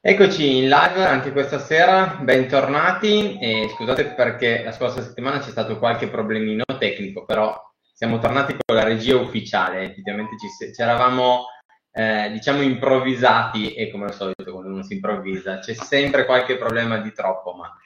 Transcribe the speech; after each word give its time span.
Eccoci 0.00 0.58
in 0.58 0.68
live 0.68 1.04
anche 1.04 1.32
questa 1.32 1.58
sera, 1.58 2.18
bentornati 2.22 3.36
e 3.40 3.68
scusate 3.74 4.04
perché 4.14 4.62
la 4.62 4.70
scorsa 4.70 5.02
settimana 5.02 5.40
c'è 5.40 5.50
stato 5.50 5.76
qualche 5.76 6.06
problemino 6.06 6.62
tecnico, 6.78 7.24
però 7.24 7.60
siamo 7.92 8.20
tornati 8.20 8.56
con 8.64 8.76
la 8.76 8.84
regia 8.84 9.16
ufficiale, 9.16 9.86
effettivamente 9.86 10.36
ci, 10.38 10.72
ci 10.72 10.80
eravamo 10.80 11.46
eh, 11.90 12.30
diciamo 12.30 12.62
improvvisati 12.62 13.74
e 13.74 13.90
come 13.90 14.04
al 14.04 14.14
solito 14.14 14.52
quando 14.52 14.70
uno 14.70 14.84
si 14.84 14.94
improvvisa 14.94 15.58
c'è 15.58 15.74
sempre 15.74 16.26
qualche 16.26 16.56
problema 16.56 16.98
di 16.98 17.12
troppo, 17.12 17.54
ma 17.54 17.76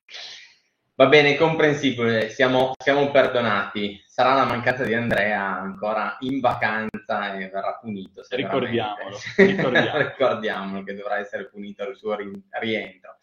Va 0.94 1.06
bene, 1.06 1.36
comprensibile, 1.36 2.28
siamo, 2.28 2.72
siamo, 2.78 3.10
perdonati. 3.10 4.04
Sarà 4.06 4.34
la 4.34 4.44
mancanza 4.44 4.84
di 4.84 4.92
Andrea 4.92 5.42
ancora 5.42 6.18
in 6.20 6.38
vacanza 6.38 6.91
e 7.04 7.48
verrà 7.48 7.78
punito. 7.80 8.22
Ricordiamolo. 8.28 9.18
Ricordiamolo. 9.36 9.98
Ricordiamolo 9.98 10.82
che 10.84 10.94
dovrà 10.94 11.18
essere 11.18 11.48
punito 11.48 11.82
al 11.82 11.96
suo 11.96 12.16
rientro. 12.60 13.16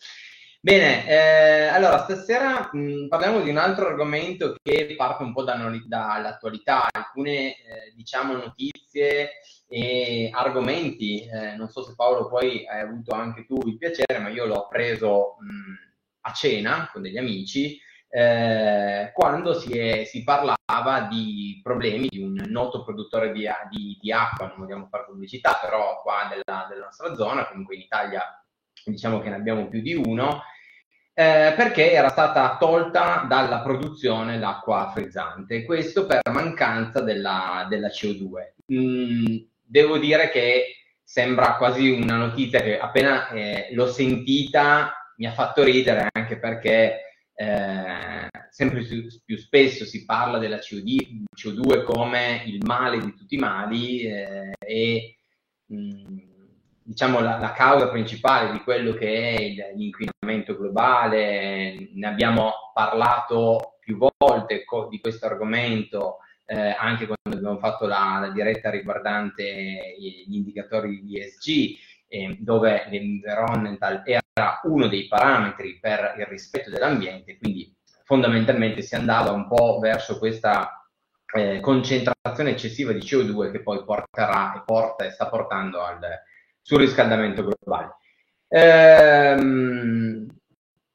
Bene, 0.61 1.07
eh, 1.07 1.67
allora 1.67 1.99
stasera 1.99 2.69
mh, 2.73 3.07
parliamo 3.07 3.39
di 3.39 3.49
un 3.49 3.57
altro 3.57 3.87
argomento 3.87 4.55
che 4.61 4.93
parte 4.97 5.23
un 5.23 5.31
po' 5.31 5.43
da, 5.43 5.55
dall'attualità, 5.87 6.89
alcune 6.91 7.51
eh, 7.51 7.93
diciamo 7.95 8.33
notizie 8.33 9.39
e 9.69 10.29
argomenti. 10.33 11.21
Eh, 11.21 11.55
non 11.55 11.69
so 11.69 11.83
se 11.83 11.93
Paolo 11.95 12.27
poi 12.27 12.67
hai 12.67 12.81
avuto 12.81 13.13
anche 13.13 13.45
tu 13.45 13.57
il 13.67 13.77
piacere, 13.77 14.19
ma 14.19 14.27
io 14.27 14.45
l'ho 14.45 14.67
preso 14.67 15.37
mh, 15.39 16.27
a 16.27 16.33
cena 16.33 16.89
con 16.91 17.03
degli 17.03 17.17
amici 17.17 17.79
eh, 18.09 19.11
quando 19.13 19.53
si, 19.53 19.77
è, 19.77 20.03
si, 20.03 20.23
parlava 20.23 21.07
di 21.09 21.59
problemi 21.61 22.07
di 22.07 22.19
un 22.19 22.43
noto 22.47 22.83
produttore 22.83 23.31
di, 23.31 23.47
di, 23.69 23.97
di, 24.01 24.11
acqua, 24.11 24.47
non 24.47 24.57
vogliamo 24.57 24.87
fare 24.89 25.05
pubblicità, 25.05 25.59
però 25.61 26.01
qua 26.01 26.27
della, 26.29 26.65
della, 26.67 26.85
nostra 26.85 27.13
zona, 27.13 27.47
comunque 27.47 27.75
in 27.75 27.81
Italia 27.81 28.23
diciamo 28.83 29.19
che 29.19 29.29
ne 29.29 29.35
abbiamo 29.35 29.67
più 29.67 29.81
di 29.81 29.93
uno, 29.93 30.41
eh, 31.13 31.53
perché 31.55 31.91
era 31.91 32.09
stata 32.09 32.57
tolta 32.57 33.25
dalla 33.27 33.59
produzione 33.59 34.39
l'acqua 34.39 34.89
frizzante, 34.91 35.63
questo 35.63 36.07
per 36.07 36.21
mancanza 36.31 37.01
della, 37.01 37.67
della 37.69 37.89
CO2. 37.89 38.53
Mm, 38.73 39.37
devo 39.61 39.99
dire 39.99 40.29
che 40.31 40.77
sembra 41.03 41.57
quasi 41.57 41.89
una 41.89 42.15
notizia 42.15 42.61
che 42.61 42.79
appena 42.79 43.29
eh, 43.29 43.69
l'ho 43.71 43.87
sentita 43.87 44.93
mi 45.17 45.25
ha 45.25 45.31
fatto 45.31 45.63
ridere 45.63 46.07
anche 46.11 46.37
perché 46.37 47.08
eh, 47.41 48.27
sempre 48.49 48.83
più, 48.83 49.07
più, 49.23 49.37
spesso 49.37 49.85
si 49.85 50.03
parla 50.03 50.39
della 50.39 50.57
CO2, 50.57 51.23
CO2, 51.33 51.83
come 51.83 52.43
il 52.45 52.61
male 52.65 52.99
di 52.99 53.13
tutti 53.13 53.35
i 53.35 53.37
mali 53.37 54.01
eh, 54.01 54.51
e 54.59 55.15
mh, 55.67 55.75
mm, 55.77 56.17
diciamo 56.83 57.21
la, 57.21 57.37
la, 57.37 57.53
causa 57.53 57.87
principale 57.87 58.51
di 58.51 58.59
quello 58.59 58.93
che 58.93 59.35
è 59.35 59.73
l'inquinamento 59.73 60.57
globale. 60.57 61.91
Ne 61.93 62.07
abbiamo 62.07 62.51
parlato 62.73 63.77
più 63.79 63.97
volte 63.97 64.65
co- 64.65 64.89
di 64.89 64.99
questo 64.99 65.25
argomento 65.25 66.17
eh, 66.45 66.75
anche 66.77 67.05
quando 67.05 67.37
abbiamo 67.37 67.59
fatto 67.59 67.85
la, 67.85 68.17
la 68.19 68.31
diretta 68.31 68.69
riguardante 68.69 69.95
gli 69.97 70.35
indicatori 70.35 71.01
di 71.03 71.21
ESG 71.21 71.77
eh, 72.09 72.37
dove 72.39 72.85
l'environmental 72.89 74.01
era 74.39 74.61
uno 74.63 74.87
dei 74.87 75.07
parametri 75.07 75.77
per 75.79 76.15
il 76.17 76.25
rispetto 76.25 76.69
dell'ambiente, 76.69 77.37
quindi 77.37 77.75
fondamentalmente 78.05 78.81
si 78.81 78.95
andava 78.95 79.31
un 79.31 79.47
po' 79.47 79.79
verso 79.79 80.17
questa 80.17 80.87
eh, 81.35 81.59
concentrazione 81.59 82.51
eccessiva 82.51 82.91
di 82.93 82.99
CO2 82.99 83.51
che 83.51 83.61
poi 83.61 83.83
porterà 83.83 84.55
e 84.55 84.63
porta 84.65 85.05
e 85.05 85.11
sta 85.11 85.27
portando 85.27 85.83
al 85.83 85.99
surriscaldamento 86.61 87.43
globale. 87.43 87.97
Ehm, 88.47 90.27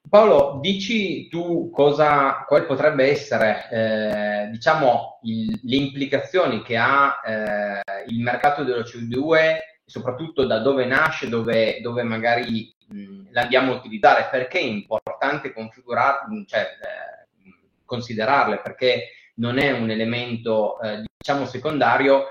Paolo, 0.08 0.58
dici 0.60 1.28
tu 1.28 1.70
cosa, 1.70 2.44
quali 2.46 2.66
potrebbe 2.66 3.10
essere, 3.10 3.68
eh, 3.70 4.48
diciamo, 4.50 5.20
il, 5.22 5.60
le 5.62 5.76
implicazioni 5.76 6.62
che 6.62 6.76
ha 6.76 7.20
eh, 7.24 8.04
il 8.08 8.20
mercato 8.20 8.64
dello 8.64 8.82
CO2 8.82 9.73
soprattutto 9.94 10.44
da 10.44 10.58
dove 10.58 10.86
nasce, 10.86 11.28
dove, 11.28 11.78
dove 11.80 12.02
magari 12.02 12.74
mh, 12.88 13.28
l'andiamo 13.30 13.72
a 13.72 13.76
utilizzare, 13.76 14.26
perché 14.28 14.58
è 14.58 14.62
importante 14.62 15.52
configurarle, 15.52 16.44
cioè, 16.48 16.60
eh, 16.62 17.52
considerarle, 17.84 18.58
perché 18.58 19.10
non 19.36 19.58
è 19.58 19.70
un 19.70 19.90
elemento, 19.90 20.80
eh, 20.80 21.04
diciamo, 21.16 21.46
secondario 21.46 22.24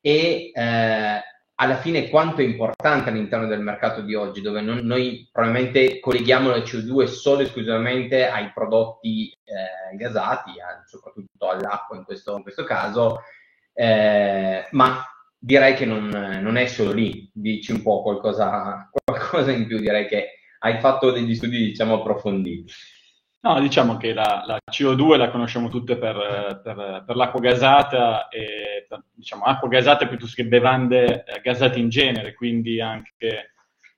e 0.00 0.50
eh, 0.54 1.20
alla 1.56 1.76
fine 1.76 2.08
quanto 2.08 2.40
è 2.40 2.44
importante 2.44 3.10
all'interno 3.10 3.46
del 3.46 3.60
mercato 3.60 4.00
di 4.00 4.14
oggi, 4.14 4.40
dove 4.40 4.62
non, 4.62 4.78
noi 4.78 5.28
probabilmente 5.30 6.00
colleghiamo 6.00 6.48
la 6.48 6.56
CO2 6.56 7.04
solo 7.04 7.40
e 7.40 7.42
esclusivamente 7.42 8.26
ai 8.26 8.50
prodotti 8.54 9.30
eh, 9.44 9.94
gasati, 9.94 10.58
a, 10.58 10.82
soprattutto 10.86 11.50
all'acqua 11.50 11.98
in 11.98 12.04
questo, 12.04 12.34
in 12.34 12.42
questo 12.42 12.64
caso, 12.64 13.20
eh, 13.74 14.66
ma 14.70 15.04
direi 15.40 15.74
che 15.74 15.86
non, 15.86 16.08
non, 16.08 16.56
è 16.56 16.66
solo 16.66 16.92
lì, 16.92 17.30
dici 17.32 17.72
un 17.72 17.82
po' 17.82 18.02
qualcosa, 18.02 18.90
qualcosa, 18.92 19.50
in 19.50 19.66
più, 19.66 19.78
direi 19.78 20.06
che 20.06 20.34
hai 20.58 20.78
fatto 20.80 21.10
degli 21.10 21.34
studi 21.34 21.58
diciamo 21.58 21.94
approfonditi. 21.94 22.70
No, 23.42 23.58
diciamo 23.58 23.96
che 23.96 24.12
la, 24.12 24.44
la 24.46 24.58
CO2 24.70 25.16
la 25.16 25.30
conosciamo 25.30 25.70
tutte 25.70 25.96
per, 25.96 26.60
per, 26.62 27.04
per 27.06 27.16
l'acqua 27.16 27.40
gasata, 27.40 28.28
e, 28.28 28.84
per, 28.86 29.02
diciamo 29.12 29.44
acqua 29.44 29.68
gasata 29.68 30.06
piuttosto 30.06 30.42
che 30.42 30.46
bevande 30.46 31.24
eh, 31.24 31.40
gasate 31.40 31.78
in 31.78 31.88
genere, 31.88 32.34
quindi 32.34 32.82
anche 32.82 33.52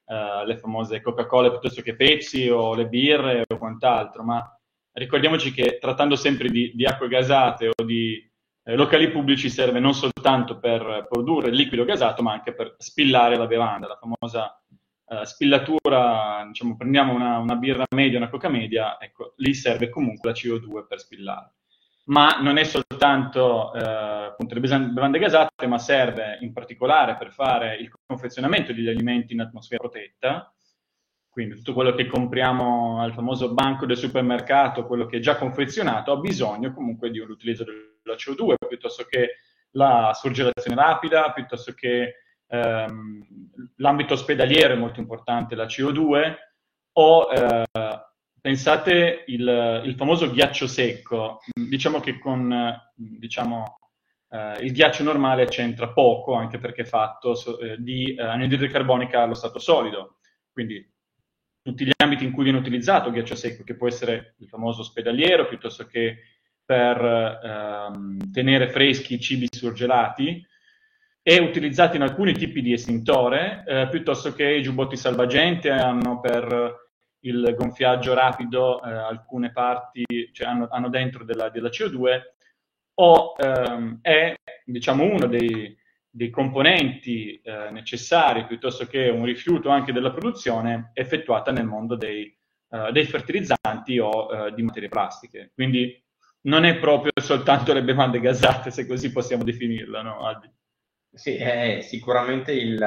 eh, 0.07 0.47
le 0.47 0.59
famose 0.59 1.01
Coca-Cola 1.01 1.51
piuttosto 1.51 1.83
che 1.83 1.97
Pepsi 1.97 2.49
o 2.49 2.77
le 2.77 2.87
birre 2.87 3.45
o 3.49 3.59
quant'altro, 3.59 4.23
ma 4.23 4.61
ricordiamoci 4.93 5.51
che 5.53 5.79
trattando 5.81 6.15
sempre 6.15 6.49
di, 6.49 6.71
di 6.73 6.85
acque 6.85 7.09
gasate 7.09 7.69
o 7.75 7.85
di 7.85 8.31
eh, 8.65 8.77
locali 8.77 9.11
pubblici 9.11 9.50
serve 9.50 9.81
non 9.81 9.95
soltanto 9.95 10.59
per 10.59 11.06
produrre 11.11 11.49
il 11.49 11.56
liquido 11.56 11.84
gasato, 11.84 12.23
ma 12.23 12.33
anche 12.33 12.55
per 12.55 12.77
spillare 12.78 13.37
la 13.37 13.47
bevanda, 13.47 13.89
la 13.89 13.99
famosa 13.99 14.61
eh, 15.09 15.27
spillatura, 15.27 16.45
diciamo, 16.47 16.77
prendiamo 16.77 17.12
una, 17.12 17.39
una, 17.39 17.56
birra 17.56 17.84
media, 17.95 18.19
una 18.19 18.31
coca 18.31 18.49
media, 18.49 18.99
ecco, 19.00 19.34
lì 19.37 19.53
serve 19.53 19.89
comunque 19.89 20.31
la 20.31 20.37
CO2 20.37 20.87
per 20.87 21.00
spillare. 21.00 21.53
Ma 22.05 22.41
non 22.41 22.56
è 22.56 22.65
soltanto 22.65 23.73
eh, 23.75 23.81
appunto 23.81 24.55
le 24.55 24.61
bevande 24.61 25.19
gasate, 25.19 25.67
ma 25.67 25.79
serve 25.79 26.39
in 26.41 26.53
particolare 26.53 27.17
per 27.17 27.33
fare 27.33 27.77
il 27.77 27.93
confezionamento 28.05 28.73
degli 28.73 28.89
alimenti 28.89 29.34
in 29.34 29.41
atmosfera 29.41 29.83
protetta, 29.83 30.53
quindi 31.32 31.54
tutto 31.54 31.72
quello 31.72 31.94
che 31.94 32.04
compriamo 32.06 33.00
al 33.00 33.15
famoso 33.15 33.54
banco 33.54 33.87
del 33.87 33.97
supermercato, 33.97 34.87
quello 34.87 35.06
che 35.06 35.16
è 35.16 35.20
già 35.20 35.37
confezionato, 35.37 36.12
ha 36.12 36.19
bisogno 36.19 36.75
comunque 36.75 37.10
di 37.10 37.20
un 37.20 37.31
utilizzo 37.31 37.65
della 37.65 38.16
CO2 38.16 38.54
piuttosto 38.69 39.06
che 39.09 39.37
la 39.70 40.12
surgelazione 40.12 40.76
rapida, 40.76 41.32
piuttosto 41.32 41.72
che 41.72 42.16
ehm, 42.47 43.26
l'ambito 43.76 44.12
ospedaliero 44.12 44.75
è 44.75 44.76
molto 44.76 45.00
importante, 45.00 45.54
la 45.54 45.65
CO2, 45.65 46.34
o 46.98 47.32
eh, 47.32 47.64
pensate 48.38 49.25
il, 49.28 49.81
il, 49.87 49.94
famoso 49.94 50.31
ghiaccio 50.31 50.66
secco, 50.66 51.41
diciamo 51.50 52.00
che 52.00 52.19
con 52.19 52.78
diciamo, 52.94 53.78
eh, 54.28 54.59
il 54.64 54.72
ghiaccio 54.72 55.03
normale 55.03 55.47
c'entra 55.47 55.88
poco, 55.94 56.34
anche 56.34 56.59
perché 56.59 56.82
è 56.82 56.84
fatto 56.84 57.34
so, 57.34 57.59
eh, 57.59 57.76
di 57.78 58.14
anidride 58.19 58.69
carbonica 58.69 59.22
allo 59.22 59.32
stato 59.32 59.59
solido, 59.59 60.19
quindi 60.53 60.92
tutti 61.62 61.84
gli 61.84 61.93
ambiti 61.97 62.25
in 62.25 62.33
cui 62.33 62.45
viene 62.45 62.59
utilizzato 62.59 63.09
il 63.09 63.15
ghiaccio 63.15 63.34
secco, 63.34 63.62
che 63.62 63.77
può 63.77 63.87
essere 63.87 64.34
il 64.39 64.49
famoso 64.49 64.81
ospedaliero, 64.81 65.47
piuttosto 65.47 65.87
che 65.87 66.19
per 66.65 67.41
ehm, 67.43 68.33
tenere 68.33 68.69
freschi 68.69 69.15
i 69.15 69.21
cibi 69.21 69.47
surgelati, 69.50 70.45
è 71.23 71.38
utilizzato 71.38 71.97
in 71.97 72.03
alcuni 72.03 72.32
tipi 72.32 72.62
di 72.62 72.73
estintore, 72.73 73.62
eh, 73.67 73.88
piuttosto 73.88 74.32
che 74.32 74.44
i 74.44 74.62
giubbotti 74.62 74.97
salvagente 74.97 75.70
hanno 75.70 76.19
per 76.19 76.81
il 77.20 77.55
gonfiaggio 77.56 78.14
rapido 78.14 78.82
eh, 78.82 78.91
alcune 78.91 79.53
parti, 79.53 80.05
cioè 80.32 80.49
hanno, 80.49 80.67
hanno 80.69 80.88
dentro 80.88 81.25
della, 81.25 81.49
della, 81.49 81.69
CO2, 81.69 82.20
o 82.94 83.35
ehm, 83.37 83.99
è 84.03 84.35
diciamo 84.64 85.05
uno 85.05 85.26
dei, 85.26 85.76
dei 86.14 86.29
componenti 86.29 87.41
eh, 87.41 87.70
necessari 87.70 88.44
piuttosto 88.44 88.87
che 88.87 89.09
un 89.09 89.25
rifiuto 89.25 89.70
anche 89.70 89.93
della 89.93 90.12
produzione 90.12 90.91
effettuata 90.93 91.50
nel 91.50 91.64
mondo 91.64 91.97
dei, 91.97 92.37
uh, 92.69 92.93
dei 92.93 93.06
fertilizzanti 93.06 93.99
o 93.99 94.26
uh, 94.26 94.55
di 94.55 94.62
materie 94.62 94.91
plastiche. 94.91 95.53
Quindi 95.55 95.99
non 96.43 96.64
è 96.64 96.76
proprio 96.79 97.12
soltanto 97.19 97.73
le 97.73 97.82
bevande 97.82 98.20
gasate, 98.20 98.70
se 98.70 98.87
così 98.87 99.11
possiamo 99.11 99.43
definirla, 99.43 100.03
no, 100.03 100.26
Albi? 100.26 100.50
Sì, 101.14 101.37
è 101.37 101.81
sicuramente 101.82 102.53
il, 102.53 102.79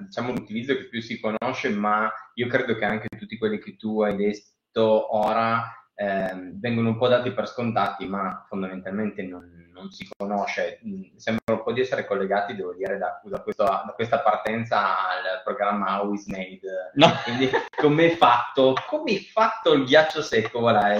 diciamo, 0.00 0.32
l'utilizzo 0.32 0.76
che 0.76 0.88
più 0.88 1.00
si 1.00 1.20
conosce, 1.20 1.68
ma 1.70 2.10
io 2.34 2.46
credo 2.48 2.76
che 2.76 2.84
anche 2.84 3.08
tutti 3.16 3.38
quelli 3.38 3.58
che 3.58 3.76
tu 3.76 4.00
hai 4.02 4.16
detto 4.16 5.16
ora 5.16 5.62
eh, 5.96 6.50
vengono 6.54 6.90
un 6.90 6.98
po' 6.98 7.08
dati 7.08 7.30
per 7.30 7.48
scontati, 7.48 8.06
ma 8.06 8.44
fondamentalmente 8.48 9.22
non, 9.22 9.70
non, 9.72 9.90
si 9.90 10.08
conosce. 10.16 10.80
Mm, 10.86 11.16
sembra 11.16 11.54
un 11.54 11.62
po' 11.62 11.72
di 11.72 11.80
essere 11.80 12.04
collegati, 12.04 12.56
devo 12.56 12.74
dire, 12.74 12.98
da, 12.98 13.20
da, 13.22 13.40
questo, 13.40 13.64
da 13.64 13.92
questa 13.94 14.20
partenza 14.20 15.08
al 15.08 15.42
programma 15.44 15.86
Always 15.88 16.26
Made. 16.26 16.60
No. 16.94 17.12
Quindi, 17.22 17.50
come 17.76 18.12
è 18.12 18.16
fatto, 18.16 18.74
come 18.88 19.12
è 19.12 19.18
fatto 19.20 19.72
il 19.72 19.84
ghiaccio 19.84 20.22
secco? 20.22 20.60
Voilà, 20.60 20.96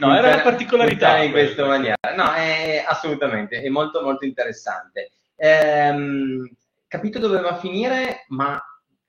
no, 0.00 0.14
era 0.14 0.28
una 0.28 0.42
particolarità 0.42 1.18
in 1.18 1.30
questa 1.30 1.66
maniera. 1.66 1.96
No, 2.14 2.32
è 2.32 2.84
assolutamente, 2.86 3.62
è 3.62 3.68
molto, 3.68 4.02
molto 4.02 4.26
interessante. 4.26 5.12
Ehm, 5.36 6.46
capito 6.86 7.18
dove 7.18 7.40
va 7.40 7.50
a 7.50 7.56
finire, 7.56 8.26
ma 8.28 8.62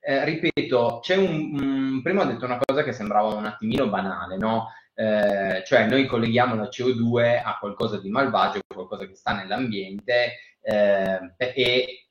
eh, 0.04 0.24
ripeto, 0.24 1.00
c'è 1.02 1.16
un, 1.16 1.58
un, 1.60 2.02
prima 2.02 2.22
ho 2.22 2.26
detto 2.26 2.44
una 2.44 2.58
cosa 2.64 2.82
che 2.82 2.92
sembrava 2.92 3.34
un 3.34 3.44
attimino 3.44 3.88
banale, 3.88 4.36
no? 4.36 4.68
Eh, 4.94 5.62
cioè 5.64 5.86
noi 5.88 6.06
colleghiamo 6.06 6.54
la 6.54 6.68
CO2 6.68 7.40
a 7.42 7.56
qualcosa 7.58 7.98
di 7.98 8.10
malvagio, 8.10 8.60
qualcosa 8.66 9.06
che 9.06 9.14
sta 9.14 9.34
nell'ambiente 9.34 10.36
eh, 10.60 11.34
e 11.36 12.06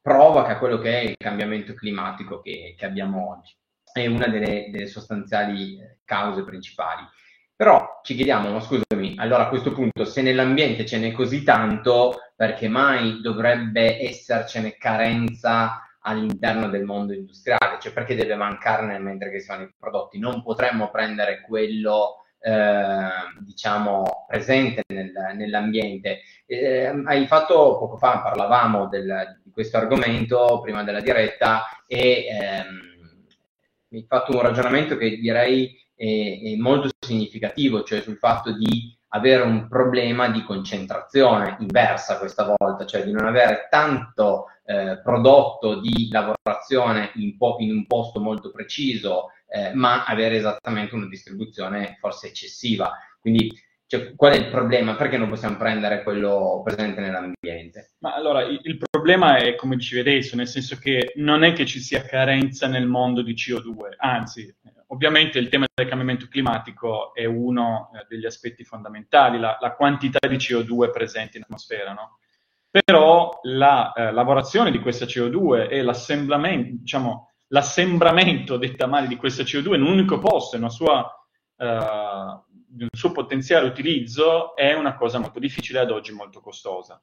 provoca 0.00 0.58
quello 0.58 0.78
che 0.78 1.00
è 1.00 1.02
il 1.02 1.16
cambiamento 1.16 1.74
climatico 1.74 2.40
che, 2.40 2.74
che 2.76 2.86
abbiamo 2.86 3.30
oggi. 3.30 3.54
È 3.92 4.06
una 4.06 4.26
delle, 4.26 4.68
delle, 4.70 4.86
sostanziali 4.86 5.80
eh, 5.80 5.98
cause 6.04 6.44
principali. 6.44 7.02
Però 7.54 8.00
ci 8.02 8.14
chiediamo, 8.14 8.50
ma 8.50 8.60
scusami, 8.60 9.14
allora 9.18 9.44
a 9.44 9.48
questo 9.48 9.72
punto 9.72 10.04
se 10.04 10.22
nell'ambiente 10.22 10.84
ce 10.84 10.98
n'è 10.98 11.12
così 11.12 11.42
tanto, 11.44 12.32
perché 12.34 12.68
mai 12.68 13.20
dovrebbe 13.20 14.00
essercene 14.02 14.76
carenza 14.76 15.80
all'interno 16.02 16.68
del 16.68 16.84
mondo 16.84 17.12
industriale, 17.12 17.78
cioè 17.80 17.92
perché 17.92 18.14
deve 18.14 18.34
mancarne 18.34 18.98
mentre 18.98 19.30
che 19.30 19.40
siano 19.40 19.62
i 19.62 19.74
prodotti. 19.78 20.18
Non 20.18 20.42
potremmo 20.42 20.90
prendere 20.90 21.40
quello, 21.40 22.24
eh, 22.40 23.08
diciamo, 23.40 24.26
presente 24.28 24.82
nel, 24.88 25.12
nell'ambiente. 25.34 26.20
Eh, 26.46 27.02
hai 27.04 27.26
fatto 27.26 27.78
poco 27.78 27.96
fa, 27.96 28.20
parlavamo 28.20 28.88
del, 28.88 29.40
di 29.44 29.50
questo 29.50 29.76
argomento 29.76 30.60
prima 30.62 30.82
della 30.82 31.00
diretta 31.00 31.64
e 31.86 32.26
ehm, 32.26 32.90
mi 33.88 33.98
hai 33.98 34.06
fatto 34.06 34.32
un 34.32 34.42
ragionamento 34.42 34.96
che 34.96 35.16
direi 35.18 35.78
è, 35.94 36.40
è 36.42 36.56
molto 36.56 36.88
significativo, 36.98 37.82
cioè 37.84 38.00
sul 38.00 38.16
fatto 38.16 38.52
di 38.52 38.96
avere 39.14 39.42
un 39.42 39.68
problema 39.68 40.28
di 40.28 40.42
concentrazione 40.42 41.56
inversa 41.60 42.18
questa 42.18 42.54
volta, 42.56 42.86
cioè 42.86 43.04
di 43.04 43.12
non 43.12 43.26
avere 43.26 43.68
tanto 43.70 44.46
eh, 44.64 45.00
prodotto 45.02 45.80
di 45.80 46.08
lavorazione 46.10 47.12
in, 47.16 47.36
po- 47.36 47.56
in, 47.58 47.70
un 47.70 47.86
posto 47.86 48.20
molto 48.20 48.50
preciso, 48.50 49.30
eh, 49.48 49.74
ma 49.74 50.04
avere 50.04 50.36
esattamente 50.36 50.94
una 50.94 51.08
distribuzione 51.08 51.96
forse 52.00 52.28
eccessiva. 52.28 52.92
Quindi 53.20 53.50
cioè, 53.92 54.14
qual 54.16 54.32
è 54.32 54.36
il 54.36 54.48
problema? 54.48 54.94
Perché 54.94 55.18
non 55.18 55.28
possiamo 55.28 55.58
prendere 55.58 56.02
quello 56.02 56.62
presente 56.64 57.02
nell'ambiente? 57.02 57.90
Ma 57.98 58.14
allora, 58.14 58.40
il, 58.40 58.78
problema 58.90 59.36
è, 59.36 59.54
come 59.54 59.76
dicevi 59.76 60.00
adesso, 60.00 60.34
nel 60.34 60.48
senso 60.48 60.78
che 60.78 61.12
non 61.16 61.44
è 61.44 61.52
che 61.52 61.66
ci 61.66 61.78
sia 61.78 62.00
carenza 62.00 62.66
nel 62.68 62.86
mondo 62.86 63.20
di 63.20 63.34
CO2, 63.34 63.96
anzi, 63.98 64.50
ovviamente 64.86 65.38
il 65.38 65.50
tema 65.50 65.66
del 65.74 65.88
cambiamento 65.88 66.26
climatico 66.26 67.12
è 67.12 67.26
uno 67.26 67.90
eh, 67.94 68.06
degli 68.08 68.24
aspetti 68.24 68.64
fondamentali, 68.64 69.38
la, 69.38 69.58
la, 69.60 69.74
quantità 69.74 70.26
di 70.26 70.36
CO2 70.36 70.90
presente 70.90 71.36
in 71.36 71.42
atmosfera, 71.42 71.92
no? 71.92 72.18
Però 72.72 73.38
la 73.42 73.92
eh, 73.92 74.12
lavorazione 74.12 74.70
di 74.70 74.80
questa 74.80 75.04
CO2 75.04 75.68
e 75.68 75.82
l'assemblamento, 75.82 76.76
diciamo, 76.80 77.30
l'assembramento 77.48 78.56
detta 78.56 78.86
male 78.86 79.08
di 79.08 79.16
questa 79.16 79.42
CO2 79.42 79.74
in 79.74 79.82
un 79.82 79.92
unico 79.92 80.18
posto, 80.18 80.56
in 80.56 80.68
sua... 80.70 81.16
Di 82.74 82.82
un 82.82 82.88
suo 82.90 83.12
potenziale 83.12 83.68
utilizzo 83.68 84.56
è 84.56 84.72
una 84.72 84.96
cosa 84.96 85.18
molto 85.18 85.38
difficile 85.38 85.78
ad 85.78 85.90
oggi 85.92 86.10
molto 86.12 86.40
costosa. 86.40 87.00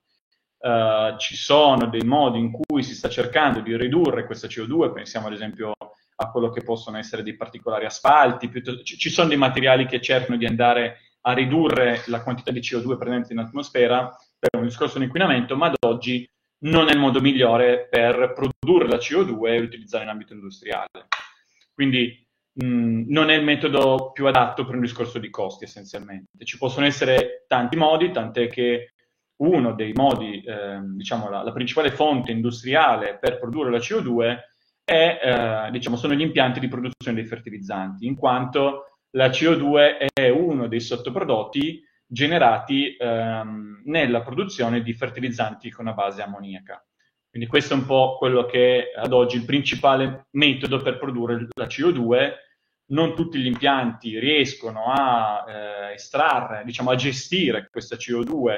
Uh, 0.57 1.15
ci 1.17 1.37
sono 1.37 1.87
dei 1.87 2.01
modi 2.01 2.39
in 2.39 2.51
cui 2.51 2.83
si 2.83 2.93
sta 2.93 3.07
cercando 3.07 3.61
di 3.61 3.77
ridurre 3.77 4.25
questa 4.25 4.47
CO2, 4.47 4.91
pensiamo 4.91 5.27
ad 5.27 5.33
esempio 5.33 5.73
a 6.15 6.31
quello 6.31 6.49
che 6.49 6.61
possono 6.61 6.97
essere 6.97 7.23
dei 7.23 7.37
particolari 7.37 7.85
asfalti, 7.85 8.51
ci 8.83 9.09
sono 9.09 9.29
dei 9.29 9.37
materiali 9.37 9.85
che 9.85 10.01
cercano 10.01 10.37
di 10.37 10.45
andare 10.45 10.97
a 11.21 11.31
ridurre 11.31 12.01
la 12.07 12.21
quantità 12.21 12.51
di 12.51 12.59
CO2 12.59 12.97
presente 12.97 13.31
in 13.31 13.39
atmosfera 13.39 14.13
per 14.39 14.59
un 14.59 14.67
discorso 14.67 14.97
di 14.97 15.05
inquinamento, 15.05 15.55
ma 15.55 15.67
ad 15.67 15.75
oggi 15.85 16.27
non 16.61 16.87
è 16.87 16.93
il 16.93 16.99
modo 16.99 17.21
migliore 17.21 17.87
per 17.89 18.33
produrre 18.33 18.87
la 18.87 18.97
CO2 18.97 19.47
e 19.47 19.59
utilizzare 19.59 20.03
in 20.03 20.09
ambito 20.09 20.33
industriale. 20.33 21.07
Quindi 21.73 22.25
mh, 22.53 23.03
non 23.07 23.29
è 23.29 23.35
il 23.35 23.43
metodo 23.43 24.11
più 24.11 24.27
adatto 24.27 24.65
per 24.65 24.75
un 24.75 24.81
discorso 24.81 25.19
di 25.19 25.29
costi 25.29 25.65
essenzialmente. 25.65 26.43
Ci 26.43 26.57
possono 26.57 26.85
essere 26.85 27.45
tanti 27.47 27.75
modi, 27.75 28.11
tant'è 28.11 28.47
che 28.47 28.93
uno 29.37 29.73
dei 29.73 29.93
modi, 29.93 30.41
eh, 30.43 30.79
diciamo 30.83 31.29
la, 31.29 31.43
la, 31.43 31.53
principale 31.53 31.91
fonte 31.91 32.31
industriale 32.31 33.17
per 33.17 33.39
produrre 33.39 33.71
la 33.71 33.77
CO2 33.77 34.37
è, 34.83 35.19
eh, 35.67 35.71
diciamo, 35.71 35.95
sono 35.95 36.13
gli 36.13 36.21
impianti 36.21 36.59
di 36.59 36.67
produzione 36.67 37.17
dei 37.17 37.25
fertilizzanti, 37.25 38.05
in 38.05 38.15
quanto 38.15 38.97
la 39.11 39.27
CO2 39.27 40.07
è 40.13 40.29
uno 40.29 40.67
dei 40.67 40.81
sottoprodotti 40.81 41.81
generati 42.11 42.95
ehm, 42.95 43.83
nella 43.85 44.21
produzione 44.21 44.81
di 44.81 44.93
fertilizzanti 44.93 45.69
con 45.69 45.85
una 45.85 45.93
base 45.93 46.23
ammoniaca. 46.23 46.83
Quindi 47.29 47.47
questo 47.47 47.75
è 47.75 47.77
un 47.77 47.85
po' 47.85 48.17
quello 48.17 48.45
che 48.45 48.91
è 48.91 48.99
ad 48.99 49.13
oggi 49.13 49.37
il 49.37 49.45
principale 49.45 50.25
metodo 50.31 50.81
per 50.81 50.97
produrre 50.97 51.47
la 51.55 51.67
CO2. 51.67 52.33
Non 52.87 53.13
tutti 53.13 53.37
gli 53.37 53.45
impianti 53.45 54.17
riescono 54.17 54.91
a 54.91 55.45
eh, 55.47 55.93
estrarre, 55.93 56.63
diciamo 56.65 56.89
a 56.89 56.95
gestire 56.95 57.69
questa 57.69 57.97
CO2 57.97 58.51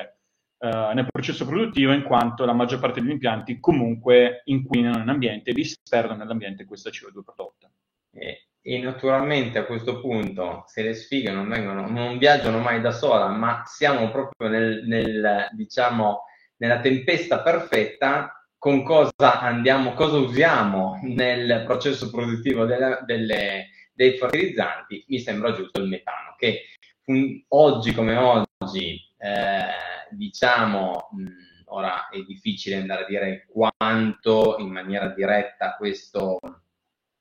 eh, 0.57 0.91
nel 0.93 1.07
processo 1.11 1.45
produttivo, 1.45 1.91
in 1.91 2.03
quanto 2.03 2.45
la 2.45 2.53
maggior 2.53 2.79
parte 2.79 3.01
degli 3.01 3.11
impianti 3.11 3.59
comunque 3.59 4.43
inquinano 4.45 5.03
l'ambiente 5.03 5.49
e 5.49 5.53
disperdono 5.53 6.19
nell'ambiente 6.19 6.63
questa 6.63 6.89
CO2 6.89 7.23
prodotta. 7.25 7.69
E, 8.13 8.47
e, 8.61 8.79
naturalmente 8.79 9.57
a 9.57 9.65
questo 9.65 9.99
punto, 9.99 10.63
se 10.67 10.83
le 10.83 10.93
sfighe 10.93 11.31
non, 11.31 11.49
vengono, 11.49 11.87
non 11.87 12.17
viaggiano 12.17 12.59
mai 12.59 12.81
da 12.81 12.91
sola, 12.91 13.27
ma 13.27 13.63
siamo 13.65 14.11
proprio 14.11 14.49
nel, 14.49 14.83
nel, 14.85 15.49
diciamo, 15.53 16.25
nella 16.57 16.79
tempesta 16.79 17.41
perfetta, 17.41 18.47
con 18.57 18.83
cosa 18.83 19.39
andiamo, 19.41 19.93
cosa 19.93 20.17
usiamo 20.17 20.99
nel 21.01 21.63
processo 21.65 22.11
produttivo 22.11 22.65
delle, 22.65 22.99
delle, 23.05 23.69
dei 23.93 24.17
fertilizzanti, 24.17 25.03
mi 25.07 25.19
sembra 25.19 25.53
giusto 25.53 25.81
il 25.81 25.89
metano, 25.89 26.35
che 26.37 26.65
un, 27.05 27.43
oggi 27.49 27.91
come 27.93 28.15
oggi, 28.15 28.99
eh, 29.17 29.65
diciamo, 30.11 31.09
mh, 31.11 31.25
ora 31.65 32.09
è 32.09 32.19
difficile 32.21 32.75
andare 32.75 33.03
a 33.03 33.07
dire 33.07 33.47
quanto 33.51 34.57
in 34.59 34.69
maniera 34.69 35.07
diretta 35.07 35.75
questo, 35.75 36.37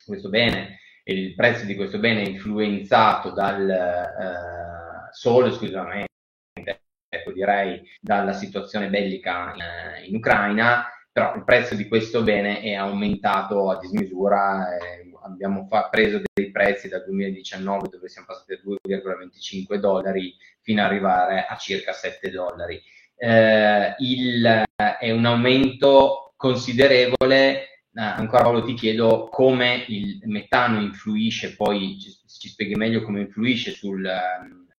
questo 0.05 0.29
bene, 0.29 0.79
il 1.05 1.35
prezzo 1.35 1.65
di 1.65 1.75
questo 1.75 1.99
bene 1.99 2.23
è 2.23 2.29
influenzato 2.29 3.31
dal 3.31 3.69
eh, 3.69 5.13
solo 5.13 5.47
esclusivamente, 5.47 6.09
ecco, 7.09 7.33
direi, 7.33 7.83
dalla 8.01 8.33
situazione 8.33 8.89
bellica 8.89 9.53
in, 9.55 10.09
in 10.09 10.17
Ucraina, 10.17 10.87
però 11.13 11.35
il 11.35 11.45
prezzo 11.45 11.75
di 11.75 11.89
questo 11.89 12.23
bene 12.23 12.61
è 12.61 12.75
aumentato 12.75 13.71
a 13.71 13.79
dismisura. 13.79 14.77
Eh, 14.77 15.11
abbiamo 15.23 15.67
fa- 15.69 15.89
preso 15.89 16.23
dei 16.33 16.51
prezzi 16.51 16.89
dal 16.89 17.05
2019 17.05 17.89
dove 17.89 18.09
siamo 18.09 18.29
passati 18.29 18.55
da 18.55 18.61
2,25 18.89 19.75
dollari 19.77 20.35
fino 20.61 20.81
ad 20.81 20.87
arrivare 20.89 21.47
a 21.49 21.57
circa 21.57 21.93
7 21.93 22.31
dollari. 22.31 22.81
Eh, 23.17 23.95
il, 23.99 24.65
è 24.99 25.11
un 25.11 25.27
aumento 25.27 26.33
considerevole. 26.37 27.80
Eh, 27.93 28.01
ancora 28.01 28.43
Paolo 28.43 28.63
ti 28.63 28.75
chiedo 28.75 29.29
come 29.31 29.85
il 29.89 30.21
metano 30.27 30.81
influisce, 30.81 31.57
poi 31.57 31.99
ci, 32.01 32.11
ci 32.27 32.49
spieghi 32.49 32.75
meglio 32.75 33.03
come 33.03 33.21
influisce 33.21 33.73
sul, 33.73 34.09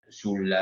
sul 0.09 0.55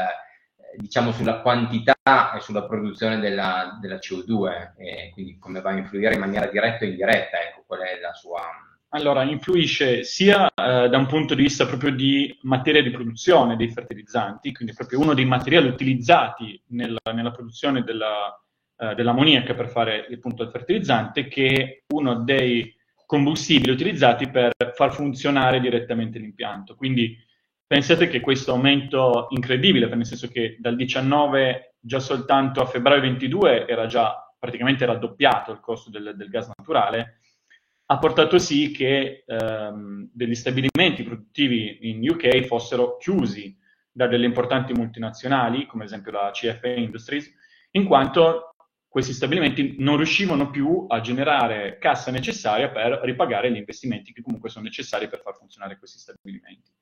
diciamo 0.76 1.12
sulla 1.12 1.40
quantità 1.40 2.33
e 2.35 2.40
sulla 2.40 2.64
produzione 2.64 3.19
della, 3.19 3.78
della 3.81 3.97
CO2 3.97 4.75
e 4.76 5.11
quindi 5.12 5.38
come 5.38 5.61
va 5.61 5.71
a 5.71 5.76
influire 5.76 6.14
in 6.14 6.21
maniera 6.21 6.47
diretta 6.47 6.85
o 6.85 6.88
indiretta, 6.88 7.38
ecco, 7.40 7.64
qual 7.67 7.81
è 7.81 7.99
la 8.00 8.12
sua... 8.12 8.43
Allora, 8.90 9.23
influisce 9.23 10.02
sia 10.02 10.49
eh, 10.49 10.88
da 10.88 10.97
un 10.97 11.07
punto 11.07 11.35
di 11.35 11.43
vista 11.43 11.67
proprio 11.67 11.90
di 11.90 12.38
materia 12.43 12.83
di 12.83 12.90
produzione 12.90 13.57
dei 13.57 13.71
fertilizzanti, 13.71 14.52
quindi 14.52 14.73
proprio 14.73 15.00
uno 15.00 15.12
dei 15.12 15.26
materiali 15.26 15.69
utilizzati 15.69 16.61
nella, 16.69 17.00
nella 17.12 17.31
produzione 17.31 17.83
della, 17.83 18.35
eh, 18.78 18.94
dell'ammoniaca 18.94 19.54
per 19.54 19.68
fare 19.68 20.06
appunto 20.12 20.42
il 20.42 20.50
fertilizzante, 20.50 21.28
che 21.28 21.47
è 21.47 21.82
uno 21.94 22.16
dei 22.23 22.75
combustibili 23.06 23.73
utilizzati 23.73 24.28
per 24.28 24.52
far 24.75 24.92
funzionare 24.92 25.61
direttamente 25.61 26.18
l'impianto. 26.18 26.75
Quindi 26.75 27.16
Pensate 27.68 28.08
che 28.08 28.20
questo 28.20 28.52
aumento 28.52 29.26
incredibile, 29.28 29.94
nel 29.94 30.06
senso 30.06 30.28
che 30.28 30.56
dal 30.58 30.75
19 30.75 31.75
già 31.78 32.00
soltanto 32.00 32.62
a 32.62 32.64
febbraio 32.64 33.02
22 33.02 33.68
era 33.68 33.85
già 33.85 34.35
praticamente 34.38 34.87
raddoppiato 34.87 35.52
il 35.52 35.61
costo 35.61 35.90
del, 35.90 36.14
del 36.16 36.30
gas 36.30 36.50
naturale, 36.56 37.20
ha 37.85 37.99
portato 37.99 38.38
sì 38.38 38.70
che 38.70 39.23
ehm, 39.26 40.08
degli 40.11 40.35
stabilimenti 40.35 41.02
produttivi 41.02 41.90
in 41.90 42.08
UK 42.08 42.40
fossero 42.47 42.97
chiusi 42.97 43.54
da 43.92 44.06
delle 44.06 44.25
importanti 44.25 44.73
multinazionali, 44.73 45.66
come 45.66 45.82
ad 45.82 45.90
esempio 45.90 46.12
la 46.12 46.30
CF 46.32 46.62
Industries, 46.75 47.30
in 47.73 47.85
quanto 47.85 48.54
questi 48.88 49.12
stabilimenti 49.12 49.76
non 49.78 49.97
riuscivano 49.97 50.50
più 50.50 50.87
a 50.88 51.00
generare 51.00 51.78
cassa 51.78 52.11
necessaria 52.11 52.71
per 52.71 53.00
ripagare 53.02 53.52
gli 53.52 53.57
investimenti 53.57 54.12
che 54.12 54.23
comunque 54.23 54.49
sono 54.49 54.64
necessari 54.64 55.09
per 55.09 55.21
far 55.21 55.37
funzionare 55.37 55.78
questi 55.78 55.99
stabilimenti. 55.99 56.73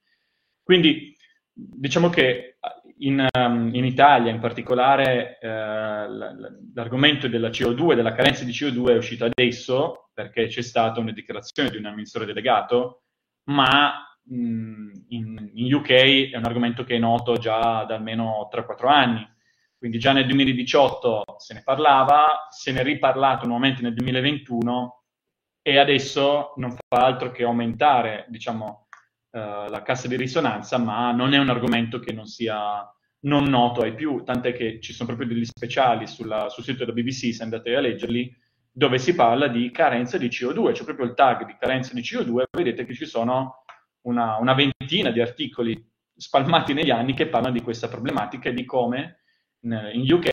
Quindi 0.62 1.16
diciamo 1.52 2.08
che 2.08 2.58
in, 2.98 3.26
um, 3.38 3.74
in 3.74 3.84
Italia 3.84 4.30
in 4.30 4.40
particolare 4.40 5.38
eh, 5.40 5.48
l'argomento 5.48 7.28
della 7.28 7.48
CO2, 7.48 7.94
della 7.94 8.12
carenza 8.12 8.44
di 8.44 8.52
CO2 8.52 8.90
è 8.90 8.96
uscito 8.96 9.24
adesso 9.24 10.10
perché 10.12 10.46
c'è 10.46 10.62
stata 10.62 11.00
una 11.00 11.12
dichiarazione 11.12 11.70
di 11.70 11.76
un 11.76 11.86
amministratore 11.86 12.32
delegato, 12.32 13.02
ma 13.50 14.16
mh, 14.22 14.90
in, 15.08 15.50
in, 15.54 15.74
UK 15.74 16.30
è 16.30 16.36
un 16.36 16.44
argomento 16.44 16.84
che 16.84 16.96
è 16.96 16.98
noto 16.98 17.36
già 17.36 17.84
da 17.84 17.94
almeno 17.96 18.48
3-4 18.52 18.88
anni. 18.88 19.34
Quindi 19.86 20.02
già 20.02 20.12
nel 20.12 20.26
2018 20.26 21.36
se 21.38 21.54
ne 21.54 21.62
parlava, 21.62 22.48
se 22.50 22.72
ne 22.72 22.80
è 22.80 22.82
riparlato 22.82 23.46
nuovamente 23.46 23.82
nel 23.82 23.94
2021 23.94 25.04
e 25.62 25.78
adesso 25.78 26.54
non 26.56 26.72
fa 26.72 27.04
altro 27.04 27.30
che 27.30 27.44
aumentare, 27.44 28.26
diciamo, 28.28 28.88
eh, 29.30 29.38
la 29.68 29.82
cassa 29.82 30.08
di 30.08 30.16
risonanza, 30.16 30.76
ma 30.78 31.12
non 31.12 31.34
è 31.34 31.38
un 31.38 31.50
argomento 31.50 32.00
che 32.00 32.12
non 32.12 32.26
sia 32.26 32.84
non 33.20 33.44
noto 33.44 33.82
ai 33.82 33.94
più, 33.94 34.24
tant'è 34.24 34.52
che 34.52 34.80
ci 34.80 34.92
sono 34.92 35.14
proprio 35.14 35.28
degli 35.28 35.44
speciali 35.44 36.08
sulla, 36.08 36.48
sul 36.48 36.64
sito 36.64 36.84
della 36.84 36.92
BBC, 36.92 37.32
se 37.32 37.44
andate 37.44 37.76
a 37.76 37.80
leggerli, 37.80 38.36
dove 38.72 38.98
si 38.98 39.14
parla 39.14 39.46
di 39.46 39.70
carenza 39.70 40.18
di 40.18 40.26
CO2, 40.26 40.72
c'è 40.72 40.82
proprio 40.82 41.06
il 41.06 41.14
tag 41.14 41.46
di 41.46 41.56
carenza 41.56 41.94
di 41.94 42.00
CO2, 42.00 42.42
vedete 42.50 42.84
che 42.84 42.94
ci 42.94 43.06
sono 43.06 43.62
una, 44.00 44.36
una 44.38 44.54
ventina 44.54 45.10
di 45.10 45.20
articoli 45.20 45.80
spalmati 46.16 46.72
negli 46.72 46.90
anni 46.90 47.14
che 47.14 47.28
parlano 47.28 47.54
di 47.54 47.62
questa 47.62 47.86
problematica 47.86 48.48
e 48.48 48.52
di 48.52 48.64
come 48.64 49.20
in 49.60 50.12
UK 50.12 50.30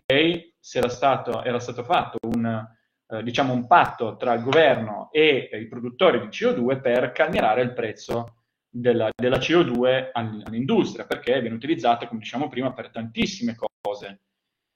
era 0.74 0.90
stato, 0.90 1.44
era 1.44 1.60
stato 1.60 1.84
fatto 1.84 2.18
un, 2.22 2.68
eh, 3.08 3.24
diciamo 3.24 3.54
un 3.54 3.68
patto 3.68 4.16
tra 4.16 4.34
il 4.34 4.44
governo 4.44 5.10
e 5.12 5.50
i 5.54 5.68
produttori 5.68 6.20
di 6.20 6.28
CO2 6.28 6.82
per 6.82 7.12
calmierare 7.12 7.62
il 7.62 7.74
prezzo 7.74 8.44
della, 8.70 9.10
della 9.16 9.38
CO2 9.38 10.10
all'industria, 10.12 11.06
perché 11.06 11.40
viene 11.42 11.56
utilizzata, 11.56 12.08
come 12.08 12.22
diciamo 12.22 12.48
prima, 12.48 12.74
per 12.74 12.90
tantissime 12.90 13.56
cose. 13.56 14.22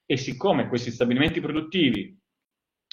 E 0.06 0.18
siccome 0.18 0.68
questi 0.68 0.92
stabilimenti 0.92 1.42
produttivi 1.42 2.18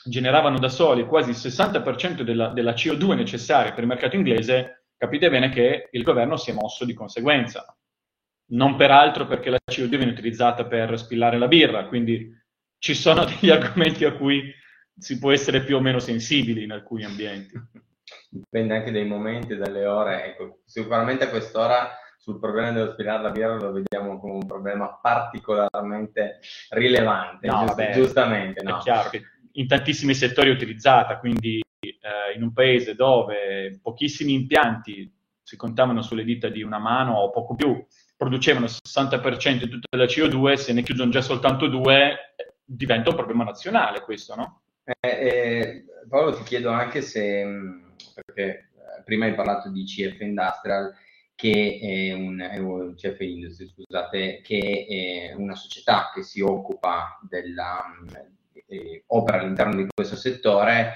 generavano 0.06 0.58
da 0.58 0.68
soli 0.68 1.06
quasi 1.06 1.30
il 1.30 1.36
60% 1.36 2.22
della, 2.22 2.48
della 2.48 2.72
CO2 2.72 3.14
necessaria 3.14 3.72
per 3.72 3.84
il 3.84 3.88
mercato 3.88 4.16
inglese, 4.16 4.86
capite 4.96 5.30
bene 5.30 5.48
che 5.50 5.88
il 5.90 6.02
governo 6.02 6.36
si 6.36 6.50
è 6.50 6.54
mosso 6.54 6.84
di 6.84 6.94
conseguenza. 6.94 7.76
Non 8.46 8.76
peraltro 8.76 9.26
perché 9.26 9.50
la 9.50 9.58
CO2 9.70 9.88
viene 9.88 10.12
utilizzata 10.12 10.66
per 10.66 10.98
spillare 10.98 11.38
la 11.38 11.48
birra, 11.48 11.86
quindi 11.86 12.30
ci 12.78 12.94
sono 12.94 13.24
degli 13.26 13.50
argomenti 13.50 14.04
a 14.04 14.12
cui 14.12 14.52
si 14.96 15.18
può 15.18 15.32
essere 15.32 15.64
più 15.64 15.76
o 15.76 15.80
meno 15.80 15.98
sensibili 15.98 16.62
in 16.62 16.72
alcuni 16.72 17.04
ambienti 17.04 17.60
dipende 18.28 18.76
anche 18.76 18.90
dai 18.90 19.06
momenti 19.06 19.56
dalle 19.56 19.86
ore. 19.86 20.24
Ecco, 20.24 20.60
sicuramente 20.64 21.24
a 21.24 21.30
quest'ora 21.30 21.90
sul 22.18 22.38
problema 22.38 22.72
dello 22.72 22.92
spirare 22.92 23.22
la 23.22 23.30
birra 23.30 23.54
lo 23.56 23.72
vediamo 23.72 24.18
come 24.18 24.32
un 24.32 24.46
problema 24.46 24.98
particolarmente 25.00 26.40
rilevante, 26.70 27.46
no, 27.46 27.58
giust- 27.60 27.74
vabbè, 27.74 27.92
giustamente. 27.92 28.62
No? 28.62 28.78
È 28.78 28.80
chiaro 28.80 29.10
che 29.10 29.22
in 29.52 29.66
tantissimi 29.66 30.14
settori 30.14 30.50
è 30.50 30.54
utilizzata, 30.54 31.18
quindi 31.18 31.60
eh, 31.80 32.34
in 32.34 32.42
un 32.42 32.52
paese 32.52 32.94
dove 32.94 33.78
pochissimi 33.82 34.32
impianti 34.32 35.12
si 35.42 35.56
contavano 35.56 36.00
sulle 36.00 36.24
dita 36.24 36.48
di 36.48 36.62
una 36.62 36.78
mano 36.78 37.16
o 37.16 37.30
poco 37.30 37.54
più, 37.54 37.86
producevano 38.24 38.64
il 38.64 38.72
60% 38.72 39.58
di 39.58 39.68
tutta 39.68 39.96
la 39.98 40.04
CO2, 40.04 40.54
se 40.54 40.72
ne 40.72 40.82
chiudono 40.82 41.10
già 41.10 41.20
soltanto 41.20 41.66
due, 41.66 42.34
diventa 42.64 43.10
un 43.10 43.16
problema 43.16 43.44
nazionale 43.44 44.00
questo, 44.00 44.34
no? 44.34 44.62
Eh, 44.82 45.08
eh, 45.08 45.84
Paolo, 46.08 46.34
ti 46.34 46.42
chiedo 46.42 46.70
anche 46.70 47.02
se 47.02 47.44
perché 48.14 48.42
eh, 48.44 49.02
prima 49.04 49.26
hai 49.26 49.34
parlato 49.34 49.70
di 49.70 49.84
CF 49.84 50.18
Industrial, 50.20 50.90
che 51.34 51.78
è 51.82 52.12
un, 52.12 52.94
CF 52.96 53.20
Industry, 53.20 53.66
scusate, 53.66 54.40
che 54.42 54.86
è 54.88 55.34
una 55.34 55.54
società 55.54 56.10
che 56.14 56.22
si 56.22 56.40
occupa 56.40 57.18
eh, 58.66 59.04
opera 59.08 59.40
all'interno 59.40 59.76
di 59.76 59.86
questo 59.94 60.16
settore. 60.16 60.94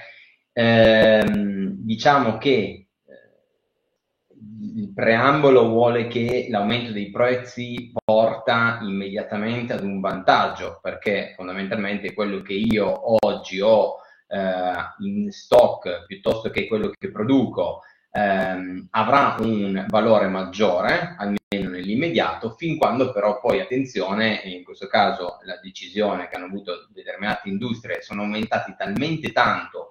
Eh, 0.51 1.23
diciamo 1.27 2.37
che 2.37 2.49
eh, 2.51 2.88
il 4.75 4.93
preambolo 4.93 5.67
vuole 5.67 6.07
che 6.07 6.47
l'aumento 6.49 6.91
dei 6.91 7.09
prezzi 7.09 7.91
porta 8.03 8.79
immediatamente 8.81 9.73
ad 9.73 9.83
un 9.83 9.99
vantaggio, 9.99 10.79
perché 10.81 11.33
fondamentalmente 11.35 12.13
quello 12.13 12.41
che 12.41 12.53
io 12.53 13.25
oggi 13.25 13.59
ho 13.61 13.97
eh, 14.27 14.73
in 14.99 15.31
stock 15.31 16.05
piuttosto 16.05 16.49
che 16.49 16.67
quello 16.67 16.91
che 16.97 17.11
produco 17.11 17.81
ehm, 18.11 18.87
avrà 18.91 19.37
un 19.39 19.85
valore 19.87 20.27
maggiore, 20.27 21.15
almeno 21.17 21.37
nell'immediato, 21.49 22.51
fin 22.51 22.77
quando 22.77 23.11
però 23.11 23.39
poi, 23.39 23.59
attenzione, 23.59 24.41
in 24.45 24.63
questo 24.63 24.87
caso 24.87 25.39
la 25.43 25.59
decisione 25.61 26.27
che 26.27 26.35
hanno 26.35 26.45
avuto 26.45 26.87
determinate 26.91 27.49
industrie, 27.49 28.01
sono 28.01 28.21
aumentati 28.21 28.75
talmente 28.77 29.31
tanto 29.31 29.88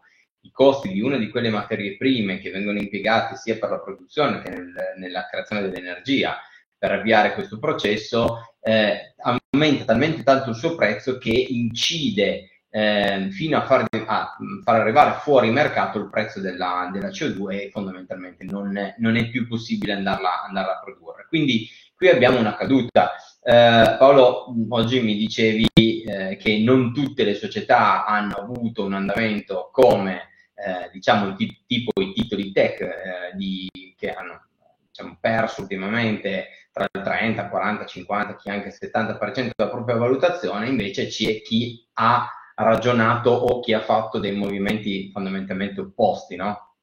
costi 0.58 0.88
di 0.88 1.00
una 1.00 1.18
di 1.18 1.28
quelle 1.28 1.50
materie 1.50 1.96
prime 1.96 2.40
che 2.40 2.50
vengono 2.50 2.78
impiegate 2.78 3.36
sia 3.36 3.56
per 3.58 3.70
la 3.70 3.78
produzione 3.78 4.42
che 4.42 4.50
nel, 4.50 4.74
nella 4.96 5.28
creazione 5.30 5.62
dell'energia 5.62 6.36
per 6.76 6.90
avviare 6.90 7.32
questo 7.34 7.60
processo, 7.60 8.56
eh, 8.60 9.14
aumenta 9.18 9.84
talmente 9.84 10.24
tanto 10.24 10.50
il 10.50 10.56
suo 10.56 10.74
prezzo 10.74 11.16
che 11.18 11.30
incide 11.30 12.64
eh, 12.70 13.28
fino 13.30 13.56
a 13.56 13.66
far, 13.66 13.86
a 13.88 14.36
far, 14.64 14.80
arrivare 14.80 15.20
fuori 15.20 15.48
mercato 15.50 15.98
il 16.00 16.10
prezzo 16.10 16.40
della, 16.40 16.90
della 16.92 17.10
CO2 17.10 17.52
e 17.52 17.70
fondamentalmente 17.70 18.42
non 18.42 18.76
non 18.98 19.16
è 19.16 19.28
più 19.28 19.46
possibile 19.46 19.92
andarla, 19.92 20.42
andarla, 20.42 20.78
a 20.78 20.82
produrre. 20.82 21.26
Quindi 21.28 21.68
qui 21.94 22.08
abbiamo 22.08 22.36
una 22.36 22.56
caduta. 22.56 23.12
Eh, 23.44 23.96
Paolo, 23.96 24.52
oggi 24.70 25.00
mi 25.02 25.16
dicevi 25.16 25.68
eh, 25.72 26.36
che 26.36 26.58
non 26.58 26.92
tutte 26.92 27.22
le 27.22 27.34
società 27.34 28.04
hanno 28.04 28.34
avuto 28.34 28.84
un 28.84 28.94
andamento 28.94 29.70
come 29.72 30.28
eh, 30.58 30.90
diciamo 30.92 31.34
t- 31.34 31.64
tipo 31.66 32.00
i 32.00 32.12
titoli 32.12 32.52
tech 32.52 32.80
eh, 32.80 33.36
di, 33.36 33.68
che 33.96 34.12
hanno 34.12 34.46
diciamo, 34.90 35.16
perso 35.20 35.62
ultimamente 35.62 36.48
tra 36.72 36.86
il 36.92 37.02
30, 37.02 37.48
40, 37.48 37.86
50, 37.86 38.36
chi 38.36 38.50
anche 38.50 38.68
il 38.68 38.78
70% 38.78 39.50
della 39.56 39.70
propria 39.70 39.96
valutazione, 39.96 40.68
invece 40.68 41.06
c'è 41.06 41.40
chi 41.42 41.86
ha 41.94 42.28
ragionato 42.54 43.30
o 43.30 43.60
chi 43.60 43.72
ha 43.72 43.80
fatto 43.80 44.18
dei 44.18 44.32
movimenti 44.32 45.10
fondamentalmente 45.12 45.80
opposti, 45.80 46.36
no? 46.36 46.74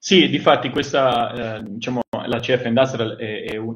Sì, 0.00 0.28
difatti 0.28 0.70
questa, 0.70 1.56
eh, 1.56 1.62
diciamo, 1.64 2.00
la 2.26 2.38
CF 2.38 2.64
Industrial 2.64 3.16
è, 3.16 3.44
è, 3.44 3.56
un, 3.56 3.74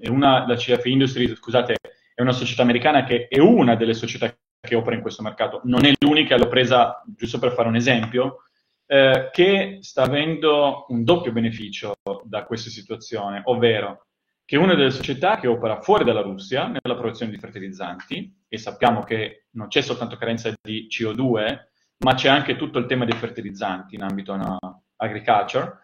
è, 0.00 0.08
una, 0.08 0.46
la 0.46 0.56
CF 0.56 0.84
Industries, 0.86 1.36
scusate, 1.36 1.76
è 2.14 2.22
una 2.22 2.32
società 2.32 2.62
americana 2.62 3.04
che 3.04 3.28
è 3.28 3.38
una 3.38 3.76
delle 3.76 3.92
società 3.92 4.34
che 4.60 4.74
opera 4.74 4.96
in 4.96 5.02
questo 5.02 5.22
mercato, 5.22 5.60
non 5.64 5.84
è 5.84 5.92
l'unica, 5.98 6.36
l'ho 6.36 6.48
presa 6.48 7.02
giusto 7.14 7.38
per 7.38 7.52
fare 7.52 7.68
un 7.68 7.76
esempio, 7.76 8.44
eh, 8.92 9.28
che 9.30 9.78
sta 9.82 10.02
avendo 10.02 10.86
un 10.88 11.04
doppio 11.04 11.30
beneficio 11.30 11.94
da 12.24 12.44
questa 12.44 12.70
situazione, 12.70 13.40
ovvero 13.44 14.06
che 14.44 14.56
una 14.56 14.74
delle 14.74 14.90
società 14.90 15.38
che 15.38 15.46
opera 15.46 15.80
fuori 15.80 16.02
dalla 16.02 16.22
Russia 16.22 16.64
nella 16.66 16.98
produzione 16.98 17.30
di 17.30 17.38
fertilizzanti, 17.38 18.36
e 18.48 18.58
sappiamo 18.58 19.04
che 19.04 19.46
non 19.50 19.68
c'è 19.68 19.80
soltanto 19.80 20.16
carenza 20.16 20.52
di 20.60 20.88
CO2, 20.90 21.56
ma 21.98 22.14
c'è 22.14 22.28
anche 22.28 22.56
tutto 22.56 22.80
il 22.80 22.86
tema 22.86 23.04
dei 23.04 23.16
fertilizzanti 23.16 23.94
in 23.94 24.02
ambito 24.02 24.34
no, 24.34 24.58
agriculture, 24.96 25.78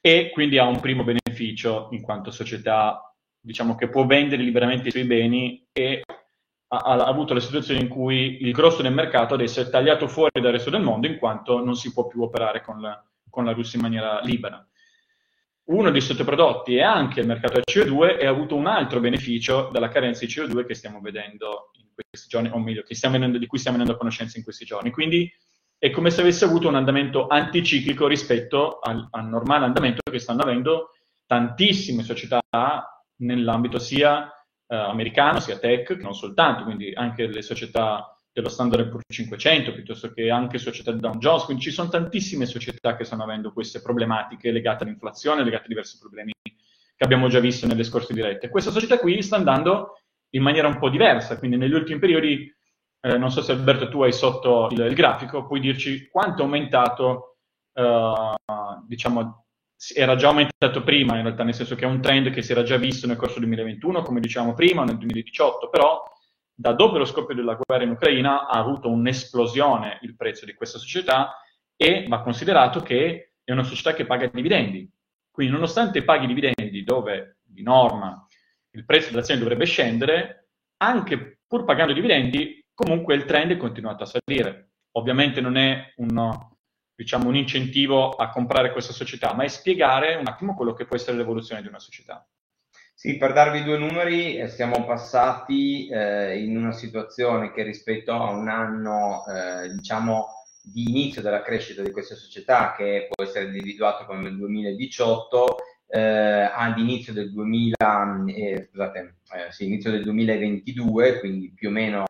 e 0.00 0.30
quindi 0.32 0.58
ha 0.58 0.66
un 0.66 0.80
primo 0.80 1.04
beneficio 1.04 1.90
in 1.92 2.02
quanto 2.02 2.32
società 2.32 3.14
diciamo, 3.40 3.76
che 3.76 3.88
può 3.88 4.04
vendere 4.04 4.42
liberamente 4.42 4.88
i 4.88 4.90
suoi 4.90 5.04
beni 5.04 5.64
e 5.70 6.02
ha, 6.68 6.76
ha, 6.76 7.06
avuto 7.06 7.34
la 7.34 7.40
situazione 7.40 7.80
in 7.80 7.88
cui 7.88 8.42
il 8.42 8.52
grosso 8.52 8.82
del 8.82 8.92
mercato 8.92 9.34
adesso 9.34 9.60
è 9.60 9.68
tagliato 9.68 10.08
fuori 10.08 10.40
dal 10.40 10.52
resto 10.52 10.70
del 10.70 10.82
mondo 10.82 11.06
in 11.06 11.18
quanto 11.18 11.64
non 11.64 11.74
si 11.74 11.92
può 11.92 12.06
più 12.06 12.22
operare 12.22 12.62
con 12.62 12.80
la, 12.80 13.02
con 13.28 13.44
la 13.44 13.52
Russia 13.52 13.78
in 13.78 13.84
maniera 13.84 14.20
libera 14.20 14.64
uno 15.68 15.90
dei 15.90 16.00
sottoprodotti 16.00 16.76
è 16.76 16.82
anche 16.82 17.20
il 17.20 17.26
mercato 17.26 17.54
del 17.54 17.64
CO2 17.70 18.18
e 18.18 18.26
ha 18.26 18.30
avuto 18.30 18.54
un 18.54 18.66
altro 18.66 19.00
beneficio 19.00 19.68
dalla 19.70 19.88
carenza 19.88 20.24
di 20.24 20.32
CO2 20.32 20.64
che 20.64 20.74
stiamo 20.74 21.00
vedendo 21.00 21.70
in 21.72 21.88
questi 21.94 22.28
giorni, 22.28 22.48
o 22.50 22.58
meglio, 22.58 22.84
venendo, 23.10 23.38
di 23.38 23.46
cui 23.46 23.58
stiamo 23.58 23.76
venendo 23.76 23.96
a 23.96 24.00
conoscenza 24.00 24.38
in 24.38 24.44
questi 24.44 24.64
giorni. 24.64 24.90
Quindi 24.90 25.30
è 25.76 25.90
come 25.90 26.10
se 26.10 26.22
avesse 26.22 26.46
avuto 26.46 26.68
un 26.68 26.74
andamento 26.74 27.26
anticiclico 27.26 28.06
rispetto 28.06 28.78
al, 28.78 29.08
al 29.10 29.26
normale 29.26 29.66
andamento 29.66 30.00
che 30.10 30.18
stanno 30.18 30.42
avendo 30.42 30.92
tantissime 31.26 32.02
società 32.02 32.40
nell'ambito 33.16 33.78
sia 33.78 34.32
eh, 34.68 34.76
americano, 34.76 35.40
sia 35.40 35.58
tech, 35.58 35.96
che 35.96 36.02
non 36.02 36.14
soltanto, 36.14 36.64
quindi 36.64 36.92
anche 36.94 37.26
le 37.26 37.42
società 37.42 38.14
dello 38.32 38.48
Standard 38.48 38.88
Poor's 38.88 39.04
500, 39.12 39.72
piuttosto 39.72 40.12
che 40.12 40.30
anche 40.30 40.58
società 40.58 40.92
di 40.92 41.00
Dow 41.00 41.16
Jones, 41.16 41.44
quindi 41.44 41.62
ci 41.62 41.70
sono 41.70 41.88
tantissime 41.88 42.46
società 42.46 42.94
che 42.94 43.04
stanno 43.04 43.24
avendo 43.24 43.52
queste 43.52 43.80
problematiche 43.80 44.52
legate 44.52 44.84
all'inflazione, 44.84 45.42
legate 45.42 45.64
a 45.64 45.68
diversi 45.68 45.98
problemi 45.98 46.32
che 46.98 47.04
abbiamo 47.04 47.28
già 47.28 47.38
visto 47.38 47.66
nelle 47.66 47.84
scorse 47.84 48.12
dirette. 48.12 48.48
Questa 48.48 48.72
società 48.72 48.98
qui 48.98 49.22
sta 49.22 49.36
andando 49.36 50.00
in 50.30 50.42
maniera 50.42 50.66
un 50.66 50.78
po' 50.78 50.88
diversa, 50.88 51.38
quindi 51.38 51.56
negli 51.56 51.72
ultimi 51.72 52.00
periodi, 52.00 52.52
eh, 53.00 53.16
non 53.16 53.30
so 53.30 53.40
se 53.40 53.52
Alberto 53.52 53.88
tu 53.88 54.02
hai 54.02 54.12
sotto 54.12 54.68
il, 54.72 54.80
il 54.80 54.94
grafico, 54.94 55.46
puoi 55.46 55.60
dirci 55.60 56.08
quanto 56.08 56.42
è 56.42 56.44
aumentato, 56.44 57.36
eh, 57.72 58.34
diciamo, 58.86 59.46
era 59.94 60.16
già 60.16 60.28
aumentato 60.28 60.82
prima 60.82 61.16
in 61.16 61.22
realtà, 61.22 61.44
nel 61.44 61.54
senso 61.54 61.74
che 61.74 61.84
è 61.84 61.88
un 61.88 62.00
trend 62.00 62.30
che 62.30 62.42
si 62.42 62.52
era 62.52 62.62
già 62.62 62.76
visto 62.76 63.06
nel 63.06 63.16
corso 63.16 63.38
del 63.38 63.48
2021, 63.48 64.02
come 64.02 64.20
dicevamo 64.20 64.54
prima, 64.54 64.84
nel 64.84 64.98
2018, 64.98 65.68
però 65.68 66.02
da 66.52 66.72
dopo 66.72 66.98
lo 66.98 67.04
scoppio 67.04 67.36
della 67.36 67.56
guerra 67.56 67.84
in 67.84 67.90
Ucraina 67.90 68.48
ha 68.48 68.58
avuto 68.58 68.90
un'esplosione 68.90 70.00
il 70.02 70.16
prezzo 70.16 70.44
di 70.44 70.54
questa 70.54 70.78
società 70.78 71.40
e 71.76 72.06
va 72.08 72.22
considerato 72.22 72.80
che 72.80 73.34
è 73.44 73.52
una 73.52 73.62
società 73.62 73.94
che 73.94 74.04
paga 74.04 74.26
dividendi. 74.26 74.90
Quindi 75.30 75.52
nonostante 75.52 76.02
paghi 76.02 76.26
dividendi 76.26 76.82
dove 76.82 77.38
di 77.44 77.62
norma 77.62 78.26
il 78.72 78.84
prezzo 78.84 79.10
dell'azione 79.10 79.40
dovrebbe 79.40 79.66
scendere, 79.66 80.48
anche 80.78 81.38
pur 81.46 81.64
pagando 81.64 81.92
dividendi, 81.92 82.64
comunque 82.74 83.14
il 83.14 83.24
trend 83.24 83.52
è 83.52 83.56
continuato 83.56 84.02
a 84.02 84.06
salire. 84.06 84.72
Ovviamente 84.96 85.40
non 85.40 85.56
è 85.56 85.92
un, 85.96 86.16
diciamo, 86.98 87.28
un 87.28 87.36
incentivo 87.36 88.10
a 88.10 88.28
comprare 88.28 88.72
questa 88.72 88.92
società, 88.92 89.32
ma 89.32 89.44
è 89.44 89.48
spiegare 89.48 90.16
un 90.16 90.26
attimo 90.26 90.56
quello 90.56 90.72
che 90.72 90.84
può 90.84 90.96
essere 90.96 91.16
l'evoluzione 91.16 91.62
di 91.62 91.68
una 91.68 91.78
società. 91.78 92.26
Sì, 92.92 93.16
per 93.16 93.32
darvi 93.32 93.62
due 93.62 93.78
numeri, 93.78 94.36
eh, 94.36 94.48
siamo 94.48 94.84
passati 94.84 95.86
eh, 95.86 96.42
in 96.42 96.56
una 96.56 96.72
situazione 96.72 97.52
che 97.52 97.62
rispetto 97.62 98.12
a 98.12 98.30
un 98.30 98.48
anno, 98.48 99.22
eh, 99.26 99.72
diciamo, 99.74 100.26
di 100.60 100.90
inizio 100.90 101.22
della 101.22 101.42
crescita 101.42 101.82
di 101.82 101.92
questa 101.92 102.16
società, 102.16 102.74
che 102.76 103.08
può 103.08 103.24
essere 103.24 103.44
individuato 103.44 104.04
come 104.04 104.28
il 104.28 104.36
2018, 104.36 105.56
eh, 105.86 106.00
ad 106.00 106.78
inizio 106.78 107.12
del, 107.12 107.32
2000, 107.32 107.76
eh, 108.26 108.68
scusate, 108.68 109.18
sì, 109.50 109.66
inizio 109.66 109.92
del 109.92 110.02
2022, 110.02 111.20
quindi 111.20 111.52
più 111.54 111.68
o 111.68 111.72
meno 111.72 112.04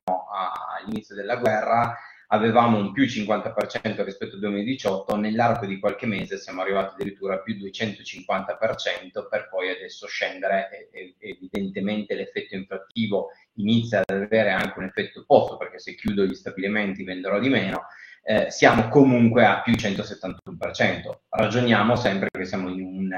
all'inizio 0.80 1.14
della 1.14 1.36
guerra, 1.36 1.94
avevamo 2.28 2.78
un 2.78 2.92
più 2.92 3.04
50% 3.04 4.04
rispetto 4.04 4.34
al 4.34 4.40
2018, 4.40 5.16
nell'arco 5.16 5.66
di 5.66 5.78
qualche 5.78 6.06
mese 6.06 6.38
siamo 6.38 6.62
arrivati 6.62 6.94
addirittura 6.94 7.34
a 7.34 7.38
più 7.38 7.54
250% 7.54 9.28
per 9.30 9.48
poi 9.48 9.70
adesso 9.70 10.06
scendere 10.06 10.88
e, 10.92 11.14
e 11.18 11.28
evidentemente 11.30 12.14
l'effetto 12.14 12.54
inflattivo 12.54 13.28
inizia 13.54 14.02
ad 14.04 14.22
avere 14.22 14.50
anche 14.50 14.78
un 14.78 14.84
effetto 14.84 15.20
opposto 15.20 15.56
perché 15.56 15.78
se 15.78 15.94
chiudo 15.94 16.24
gli 16.24 16.34
stabilimenti 16.34 17.02
venderò 17.02 17.38
di 17.38 17.48
meno, 17.48 17.86
eh, 18.22 18.50
siamo 18.50 18.88
comunque 18.88 19.46
a 19.46 19.62
più 19.62 19.72
171%. 19.72 21.20
Ragioniamo 21.30 21.96
sempre 21.96 22.28
che 22.30 22.44
siamo 22.44 22.68
in 22.68 22.82
un, 22.82 23.10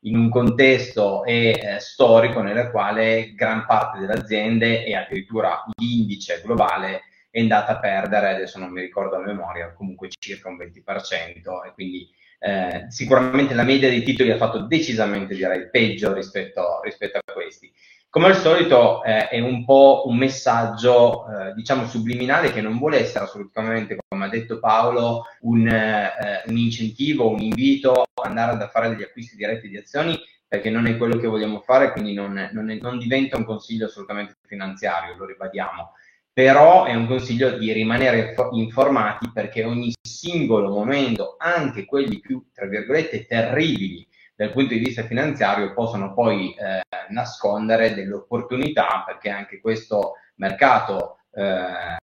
in 0.00 0.16
un 0.16 0.28
contesto 0.28 1.24
eh, 1.24 1.76
storico 1.78 2.42
nel 2.42 2.72
quale 2.72 3.32
gran 3.34 3.64
parte 3.64 4.00
delle 4.00 4.14
aziende 4.14 4.84
e 4.84 4.96
addirittura 4.96 5.62
l'indice 5.76 6.40
globale 6.44 7.02
è 7.36 7.40
andata 7.40 7.72
a 7.72 7.78
perdere, 7.78 8.30
adesso 8.30 8.58
non 8.58 8.70
mi 8.70 8.80
ricordo 8.80 9.16
a 9.16 9.20
memoria, 9.20 9.74
comunque 9.74 10.08
circa 10.08 10.48
un 10.48 10.56
20% 10.56 11.66
e 11.66 11.72
quindi 11.74 12.08
eh, 12.38 12.86
sicuramente 12.88 13.52
la 13.52 13.62
media 13.62 13.90
dei 13.90 14.02
titoli 14.02 14.30
ha 14.30 14.38
fatto 14.38 14.60
decisamente 14.60 15.34
direi 15.34 15.68
peggio 15.68 16.14
rispetto, 16.14 16.80
rispetto 16.82 17.18
a 17.18 17.32
questi. 17.34 17.70
Come 18.08 18.28
al 18.28 18.36
solito 18.36 19.04
eh, 19.04 19.28
è 19.28 19.38
un 19.40 19.66
po' 19.66 20.04
un 20.06 20.16
messaggio, 20.16 21.26
eh, 21.28 21.52
diciamo, 21.52 21.86
subliminale 21.86 22.52
che 22.52 22.62
non 22.62 22.78
vuole 22.78 23.00
essere 23.00 23.24
assolutamente, 23.24 23.98
come 24.08 24.24
ha 24.24 24.30
detto 24.30 24.58
Paolo, 24.58 25.24
un, 25.40 25.68
eh, 25.68 26.42
un 26.46 26.56
incentivo, 26.56 27.28
un 27.28 27.40
invito 27.40 28.04
ad 28.14 28.24
andare 28.24 28.64
a 28.64 28.68
fare 28.68 28.88
degli 28.88 29.02
acquisti 29.02 29.36
diretti 29.36 29.68
di 29.68 29.76
azioni, 29.76 30.18
perché 30.48 30.70
non 30.70 30.86
è 30.86 30.96
quello 30.96 31.18
che 31.18 31.26
vogliamo 31.26 31.60
fare, 31.60 31.92
quindi 31.92 32.14
non, 32.14 32.48
non, 32.52 32.70
è, 32.70 32.78
non 32.80 32.98
diventa 32.98 33.36
un 33.36 33.44
consiglio 33.44 33.84
assolutamente 33.84 34.36
finanziario, 34.46 35.16
lo 35.16 35.26
ribadiamo 35.26 35.92
però 36.36 36.84
è 36.84 36.94
un 36.94 37.06
consiglio 37.06 37.56
di 37.56 37.72
rimanere 37.72 38.34
informati 38.52 39.30
perché 39.32 39.64
ogni 39.64 39.94
singolo 40.02 40.68
momento, 40.68 41.36
anche 41.38 41.86
quelli 41.86 42.20
più, 42.20 42.50
tra 42.52 42.66
virgolette, 42.66 43.24
terribili 43.24 44.06
dal 44.34 44.52
punto 44.52 44.74
di 44.74 44.80
vista 44.80 45.04
finanziario, 45.04 45.72
possono 45.72 46.12
poi 46.12 46.54
eh, 46.54 46.82
nascondere 47.08 47.94
delle 47.94 48.12
opportunità 48.12 49.02
perché 49.06 49.30
anche 49.30 49.60
questo 49.60 50.16
mercato, 50.34 51.20
eh, 51.32 51.96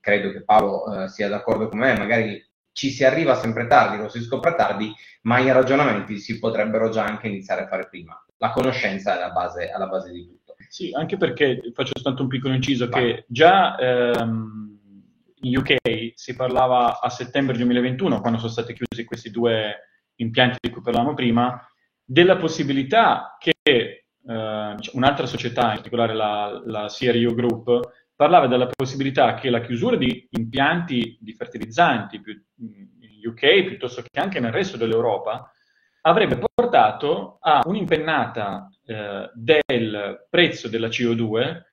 credo 0.00 0.32
che 0.32 0.42
Paolo 0.42 1.04
eh, 1.04 1.08
sia 1.08 1.28
d'accordo 1.28 1.68
con 1.68 1.78
me, 1.78 1.96
magari 1.96 2.44
ci 2.72 2.90
si 2.90 3.04
arriva 3.04 3.36
sempre 3.36 3.68
tardi, 3.68 3.98
lo 3.98 4.08
si 4.08 4.20
scopre 4.22 4.56
tardi, 4.56 4.92
ma 5.22 5.38
i 5.38 5.52
ragionamenti 5.52 6.18
si 6.18 6.40
potrebbero 6.40 6.88
già 6.88 7.04
anche 7.04 7.28
iniziare 7.28 7.62
a 7.62 7.68
fare 7.68 7.86
prima. 7.88 8.20
La 8.38 8.50
conoscenza 8.50 9.12
è 9.12 9.22
alla 9.22 9.30
base, 9.30 9.70
alla 9.70 9.86
base 9.86 10.10
di 10.10 10.26
tutto. 10.26 10.47
Sì, 10.68 10.92
anche 10.94 11.16
perché 11.16 11.60
faccio 11.72 11.92
soltanto 11.94 12.22
un 12.22 12.28
piccolo 12.28 12.54
inciso 12.54 12.88
Vai. 12.88 13.02
che 13.02 13.24
già 13.28 13.76
ehm, 13.76 14.78
in 15.42 15.56
UK 15.56 16.12
si 16.14 16.34
parlava 16.34 17.00
a 17.00 17.08
settembre 17.08 17.56
2021, 17.56 18.20
quando 18.20 18.38
sono 18.38 18.50
stati 18.50 18.74
chiusi 18.74 19.04
questi 19.04 19.30
due 19.30 19.88
impianti 20.16 20.58
di 20.60 20.70
cui 20.70 20.82
parlavamo 20.82 21.14
prima, 21.14 21.60
della 22.04 22.36
possibilità 22.36 23.36
che 23.38 23.52
eh, 23.64 24.04
un'altra 24.24 25.26
società, 25.26 25.68
in 25.68 25.74
particolare 25.74 26.14
la, 26.14 26.62
la 26.64 26.86
CRU 26.88 27.34
Group, 27.34 27.80
parlava 28.14 28.48
della 28.48 28.66
possibilità 28.66 29.34
che 29.34 29.48
la 29.48 29.60
chiusura 29.60 29.96
di 29.96 30.26
impianti 30.30 31.18
di 31.20 31.32
fertilizzanti 31.34 32.20
in 32.56 33.28
UK 33.28 33.64
piuttosto 33.64 34.02
che 34.02 34.18
anche 34.18 34.40
nel 34.40 34.50
resto 34.50 34.76
dell'Europa 34.76 35.52
avrebbe 36.08 36.38
portato 36.38 37.38
a 37.40 37.62
un'impennata 37.64 38.68
eh, 38.86 39.30
del 39.34 40.26
prezzo 40.28 40.68
della 40.68 40.88
CO2 40.88 41.66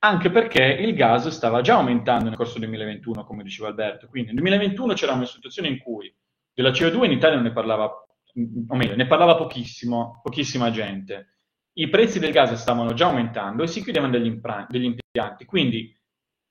anche 0.00 0.30
perché 0.30 0.62
il 0.62 0.94
gas 0.94 1.26
stava 1.28 1.60
già 1.60 1.74
aumentando 1.74 2.28
nel 2.28 2.36
corso 2.36 2.60
del 2.60 2.68
2021, 2.68 3.24
come 3.24 3.42
diceva 3.42 3.68
Alberto. 3.68 4.06
Quindi 4.06 4.28
nel 4.28 4.42
2021 4.42 4.92
c'era 4.94 5.12
una 5.12 5.24
situazione 5.24 5.68
in 5.68 5.78
cui 5.78 6.14
della 6.54 6.70
CO2 6.70 7.04
in 7.04 7.12
Italia 7.12 7.34
non 7.34 7.46
ne 7.46 7.52
parlava, 7.52 7.84
o 7.86 8.76
meglio, 8.76 8.94
ne 8.94 9.06
parlava 9.08 9.34
pochissimo, 9.34 10.20
pochissima 10.22 10.70
gente. 10.70 11.38
I 11.78 11.88
prezzi 11.88 12.20
del 12.20 12.30
gas 12.30 12.52
stavano 12.54 12.92
già 12.92 13.06
aumentando 13.06 13.64
e 13.64 13.66
si 13.66 13.82
chiudevano 13.82 14.12
degli, 14.12 14.26
impra- 14.26 14.66
degli 14.68 14.84
impianti. 14.84 15.44
Quindi 15.44 15.92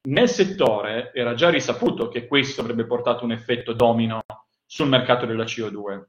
nel 0.10 0.28
settore 0.28 1.12
era 1.14 1.34
già 1.34 1.50
risaputo 1.50 2.10
che 2.10 2.28
questo 2.28 2.60
avrebbe 2.60 2.86
portato 2.86 3.24
un 3.24 3.32
effetto 3.32 3.72
domino 3.72 4.20
sul 4.66 4.90
mercato 4.90 5.26
della 5.26 5.46
CO2 5.46 6.04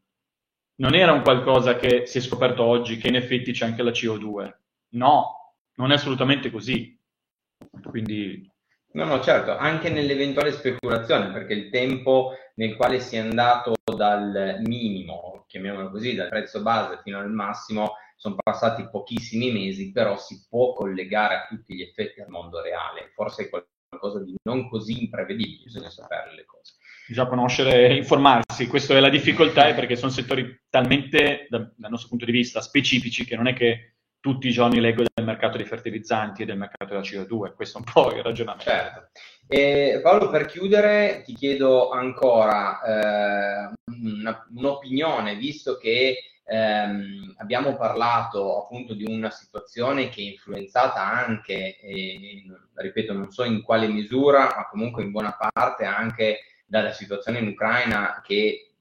non 0.78 0.94
era 0.94 1.12
un 1.12 1.22
qualcosa 1.22 1.76
che 1.76 2.06
si 2.06 2.18
è 2.18 2.20
scoperto 2.20 2.62
oggi, 2.64 2.98
che 2.98 3.08
in 3.08 3.16
effetti 3.16 3.52
c'è 3.52 3.66
anche 3.66 3.82
la 3.82 3.90
CO2. 3.90 4.56
No, 4.90 5.54
non 5.74 5.90
è 5.90 5.94
assolutamente 5.94 6.50
così. 6.50 6.98
Quindi... 7.82 8.50
No, 8.92 9.04
no, 9.04 9.20
certo, 9.20 9.56
anche 9.56 9.90
nell'eventuale 9.90 10.52
speculazione, 10.52 11.30
perché 11.30 11.52
il 11.52 11.70
tempo 11.70 12.32
nel 12.54 12.74
quale 12.76 13.00
si 13.00 13.16
è 13.16 13.18
andato 13.18 13.74
dal 13.84 14.60
minimo, 14.64 15.44
chiamiamolo 15.46 15.90
così, 15.90 16.14
dal 16.14 16.28
prezzo 16.28 16.62
base 16.62 17.00
fino 17.02 17.18
al 17.18 17.30
massimo, 17.30 17.94
sono 18.16 18.36
passati 18.42 18.88
pochissimi 18.88 19.52
mesi, 19.52 19.92
però 19.92 20.16
si 20.16 20.46
può 20.48 20.72
collegare 20.72 21.34
a 21.34 21.46
tutti 21.48 21.74
gli 21.74 21.82
effetti 21.82 22.20
al 22.20 22.28
mondo 22.28 22.60
reale. 22.62 23.10
Forse 23.14 23.44
è 23.44 23.48
qualcosa 23.48 24.24
di 24.24 24.34
non 24.44 24.68
così 24.68 25.02
imprevedibile, 25.02 25.64
bisogna 25.64 25.90
sapere 25.90 26.34
le 26.34 26.44
cose 26.44 26.77
bisogna 27.08 27.28
conoscere 27.28 27.88
e 27.88 27.96
informarsi. 27.96 28.66
Questa 28.66 28.94
è 28.94 29.00
la 29.00 29.08
difficoltà, 29.08 29.72
perché 29.72 29.96
sono 29.96 30.10
settori 30.10 30.60
talmente, 30.68 31.46
dal, 31.48 31.72
dal 31.74 31.90
nostro 31.90 32.10
punto 32.10 32.26
di 32.26 32.32
vista, 32.32 32.60
specifici 32.60 33.24
che 33.24 33.34
non 33.34 33.46
è 33.46 33.54
che 33.54 33.94
tutti 34.20 34.48
i 34.48 34.52
giorni 34.52 34.80
leggo 34.80 35.04
del 35.14 35.24
mercato 35.24 35.56
dei 35.56 35.66
fertilizzanti 35.66 36.42
e 36.42 36.44
del 36.44 36.58
mercato 36.58 36.92
della 36.92 37.00
CO2, 37.00 37.54
questo 37.54 37.78
è 37.78 37.82
un 37.84 37.92
po' 37.92 38.14
il 38.14 38.22
ragionamento. 38.22 38.70
Certo. 38.70 39.08
E 39.46 40.00
Paolo, 40.02 40.28
per 40.28 40.44
chiudere 40.46 41.22
ti 41.24 41.34
chiedo 41.34 41.90
ancora 41.90 42.82
eh, 42.82 43.72
una, 43.86 44.46
un'opinione, 44.54 45.36
visto 45.36 45.78
che 45.78 46.18
ehm, 46.44 47.36
abbiamo 47.38 47.76
parlato 47.76 48.64
appunto 48.64 48.92
di 48.92 49.04
una 49.04 49.30
situazione 49.30 50.10
che 50.10 50.20
è 50.20 50.24
influenzata 50.24 51.02
anche, 51.02 51.78
e, 51.80 52.44
ripeto, 52.74 53.14
non 53.14 53.30
so 53.30 53.44
in 53.44 53.62
quale 53.62 53.86
misura, 53.86 54.52
ma 54.56 54.68
comunque 54.68 55.04
in 55.04 55.10
buona 55.10 55.34
parte 55.34 55.84
anche 55.84 56.40
dalla 56.68 56.92
situazione 56.92 57.38
in 57.38 57.48
Ucraina 57.48 58.22
che 58.24 58.72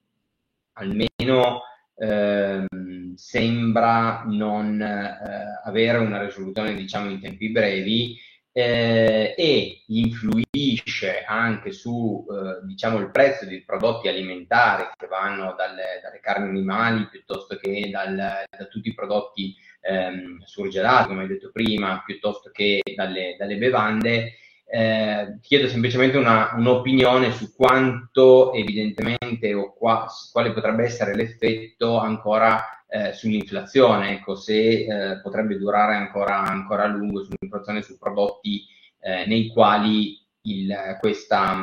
almeno 0.73 1.61
ehm, 1.95 3.15
sembra 3.15 4.23
non 4.27 4.79
eh, 4.81 5.61
avere 5.63 5.97
una 5.97 6.23
risoluzione 6.23 6.75
diciamo 6.75 7.09
in 7.09 7.21
tempi 7.21 7.49
brevi 7.49 8.19
eh, 8.51 9.33
e 9.37 9.83
influisce 9.87 11.23
anche 11.25 11.71
su 11.71 12.25
eh, 12.29 12.65
diciamo 12.65 12.97
il 12.99 13.11
prezzo 13.11 13.45
dei 13.45 13.63
prodotti 13.63 14.07
alimentari 14.07 14.89
che 14.95 15.07
vanno 15.07 15.55
dalle, 15.55 16.01
dalle 16.03 16.19
carni 16.19 16.49
animali 16.49 17.07
piuttosto 17.07 17.55
che 17.55 17.89
dal, 17.89 18.15
da 18.15 18.65
tutti 18.65 18.89
i 18.89 18.93
prodotti 18.93 19.55
ehm, 19.81 20.41
surgelati 20.43 21.07
come 21.07 21.21
hai 21.21 21.27
detto 21.27 21.51
prima 21.51 22.03
piuttosto 22.05 22.51
che 22.51 22.81
dalle, 22.95 23.35
dalle 23.37 23.57
bevande 23.57 24.33
eh, 24.69 25.37
chiedo 25.41 25.67
semplicemente 25.69 26.17
una, 26.17 26.53
un'opinione 26.55 27.31
su 27.31 27.55
quanto 27.55 28.53
evidentemente 28.53 29.53
o 29.53 29.73
qua, 29.73 30.07
quale 30.31 30.51
potrebbe 30.51 30.83
essere 30.83 31.15
l'effetto 31.15 31.97
ancora 31.97 32.83
eh, 32.89 33.13
sull'inflazione, 33.13 34.13
ecco, 34.13 34.35
se 34.35 34.53
eh, 34.53 35.21
potrebbe 35.21 35.57
durare 35.57 35.95
ancora, 35.95 36.41
ancora 36.41 36.83
a 36.83 36.87
lungo 36.87 37.23
sull'inflazione 37.23 37.81
su 37.81 37.97
prodotti 37.97 38.65
eh, 38.99 39.25
nei 39.25 39.47
quali 39.49 40.19
il, 40.41 40.97
questa, 40.99 41.61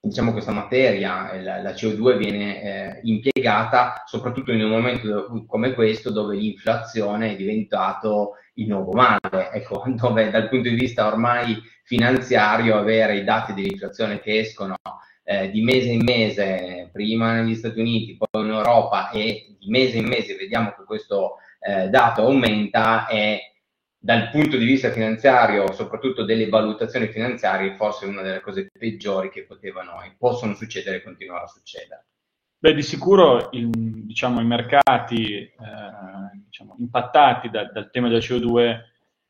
diciamo, 0.00 0.32
questa 0.32 0.52
materia, 0.52 1.34
la, 1.40 1.62
la 1.62 1.70
CO2, 1.72 2.16
viene 2.16 2.62
eh, 2.62 3.00
impiegata 3.04 4.02
soprattutto 4.06 4.52
in 4.52 4.64
un 4.64 4.70
momento 4.70 5.44
come 5.46 5.72
questo 5.74 6.10
dove 6.10 6.36
l'inflazione 6.36 7.32
è 7.32 7.36
diventato 7.36 8.36
il 8.60 8.68
nuovo 8.68 8.92
male, 8.92 9.50
ecco, 9.52 9.82
dove 9.88 10.30
dal 10.30 10.48
punto 10.48 10.68
di 10.68 10.74
vista 10.74 11.06
ormai 11.06 11.60
finanziario 11.84 12.76
avere 12.76 13.16
i 13.16 13.24
dati 13.24 13.52
dell'inflazione 13.52 14.20
che 14.20 14.38
escono 14.38 14.76
eh, 15.24 15.50
di 15.50 15.62
mese 15.62 15.88
in 15.88 16.02
mese, 16.04 16.88
prima 16.92 17.40
negli 17.40 17.54
Stati 17.54 17.80
Uniti, 17.80 18.16
poi 18.16 18.44
in 18.44 18.50
Europa 18.50 19.10
e 19.10 19.56
di 19.58 19.68
mese 19.68 19.98
in 19.98 20.06
mese 20.06 20.36
vediamo 20.36 20.74
che 20.76 20.84
questo 20.84 21.36
eh, 21.60 21.88
dato 21.88 22.22
aumenta 22.22 23.06
è 23.06 23.38
dal 24.02 24.30
punto 24.30 24.56
di 24.56 24.64
vista 24.64 24.90
finanziario, 24.90 25.72
soprattutto 25.72 26.24
delle 26.24 26.48
valutazioni 26.48 27.08
finanziarie, 27.08 27.76
forse 27.76 28.06
una 28.06 28.22
delle 28.22 28.40
cose 28.40 28.68
peggiori 28.72 29.28
che 29.28 29.44
potevano 29.44 30.02
e 30.02 30.14
possono 30.16 30.54
succedere 30.54 30.96
e 30.96 31.02
continuare 31.02 31.44
a 31.44 31.48
succedere. 31.48 32.06
Beh, 32.58 32.74
di 32.74 32.82
sicuro 32.82 33.50
il, 33.52 33.70
diciamo, 33.70 34.40
i 34.40 34.44
mercati 34.44 35.34
eh, 35.34 35.50
diciamo, 36.50 36.76
impattati 36.78 37.48
da, 37.48 37.64
dal 37.64 37.90
tema 37.90 38.08
del 38.08 38.18
CO2 38.18 38.80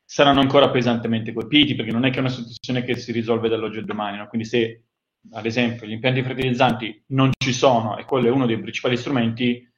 saranno 0.04 0.40
ancora 0.40 0.70
pesantemente 0.70 1.32
colpiti, 1.32 1.76
perché 1.76 1.92
non 1.92 2.04
è 2.04 2.10
che 2.10 2.16
è 2.16 2.20
una 2.20 2.30
situazione 2.30 2.82
che 2.82 2.96
si 2.96 3.12
risolve 3.12 3.48
dall'oggi 3.48 3.78
al 3.78 3.84
domani, 3.84 4.16
no? 4.16 4.26
quindi 4.26 4.48
se 4.48 4.86
ad 5.32 5.44
esempio 5.44 5.86
gli 5.86 5.92
impianti 5.92 6.22
fertilizzanti 6.22 7.04
non 7.08 7.30
ci 7.38 7.52
sono 7.52 7.98
e 7.98 8.04
quello 8.04 8.26
è 8.26 8.30
uno 8.30 8.46
dei 8.46 8.58
principali 8.58 8.96
strumenti, 8.96 9.70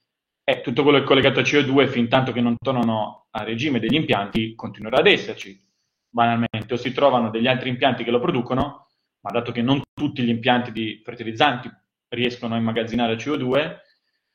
eh, 0.45 0.61
tutto 0.61 0.83
quello 0.83 0.99
che 0.99 1.05
è 1.05 1.07
collegato 1.07 1.41
a 1.41 1.43
CO2 1.43 1.89
fin 1.89 2.09
tanto 2.09 2.33
che 2.33 2.41
non 2.41 2.57
tornano 2.57 3.27
a 3.31 3.43
regime 3.43 3.81
degli 3.81 3.95
impianti 3.95 4.55
continuerà 4.55 4.99
ad 4.99 5.07
esserci, 5.07 5.61
banalmente, 6.09 6.73
o 6.73 6.77
si 6.77 6.93
trovano 6.93 7.31
degli 7.31 7.47
altri 7.47 7.69
impianti 7.69 8.05
che 8.05 8.11
lo 8.11 8.21
producono, 8.21 8.87
ma 9.21 9.31
dato 9.31 9.53
che 9.53 9.63
non 9.63 9.83
tutti 9.93 10.23
gli 10.23 10.29
impianti 10.29 10.73
di 10.73 11.01
fertilizzanti 11.05 11.71
riescono 12.09 12.55
a 12.55 12.59
immagazzinare 12.59 13.17
CO2, 13.17 13.77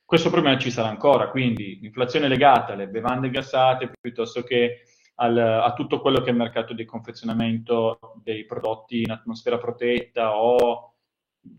questo 0.08 0.30
problema 0.30 0.58
ci 0.58 0.72
sarà 0.72 0.88
ancora, 0.88 1.30
quindi 1.30 1.80
l'inflazione 1.82 2.30
legata 2.30 2.72
alle 2.72 2.88
bevande 2.88 3.30
gassate 3.30 3.92
piuttosto 4.00 4.42
che 4.42 4.84
al, 5.16 5.38
a 5.38 5.74
tutto 5.74 6.00
quello 6.00 6.22
che 6.22 6.28
è 6.28 6.32
il 6.32 6.38
mercato 6.38 6.74
di 6.74 6.86
confezionamento 6.86 8.00
dei 8.24 8.46
prodotti 8.46 9.02
in 9.02 9.12
atmosfera 9.12 9.58
protetta 9.58 10.38
o 10.38 10.94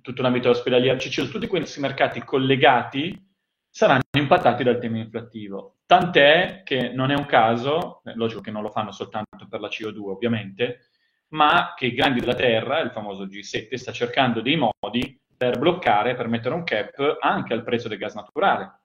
tutto 0.00 0.22
l'ambito 0.22 0.48
ospedaliero, 0.48 0.98
cioè 0.98 1.28
tutti 1.28 1.46
questi 1.46 1.78
mercati 1.80 2.24
collegati 2.24 3.22
saranno 3.68 4.00
impattati 4.16 4.64
dal 4.64 4.78
tema 4.78 4.96
inflattivo. 4.96 5.80
Tant'è 5.84 6.62
che 6.64 6.88
non 6.88 7.11
è 7.11 7.14
un 7.14 7.26
caso, 7.26 8.00
è 8.02 8.14
logico 8.14 8.40
che 8.40 8.50
non 8.50 8.62
lo 8.62 8.70
fanno 8.70 8.92
soltanto 8.92 9.46
per 9.46 9.61
la 9.61 9.68
CO2 9.68 10.08
ovviamente, 10.08 10.88
ma 11.32 11.74
che 11.76 11.84
i 11.84 11.92
grandi 11.92 12.20
della 12.20 12.34
Terra, 12.34 12.80
il 12.80 12.92
famoso 12.92 13.26
G7, 13.26 13.74
sta 13.74 13.92
cercando 13.92 14.40
dei 14.40 14.56
modi 14.56 15.20
per 15.38 15.59
bloccare, 15.59 16.16
per 16.16 16.27
mettere 16.27 16.55
un 16.55 16.64
cap 16.64 17.18
anche 17.20 17.55
al 17.55 17.62
prezzo 17.62 17.88
del 17.88 17.96
gas 17.96 18.14
naturale. 18.14 18.81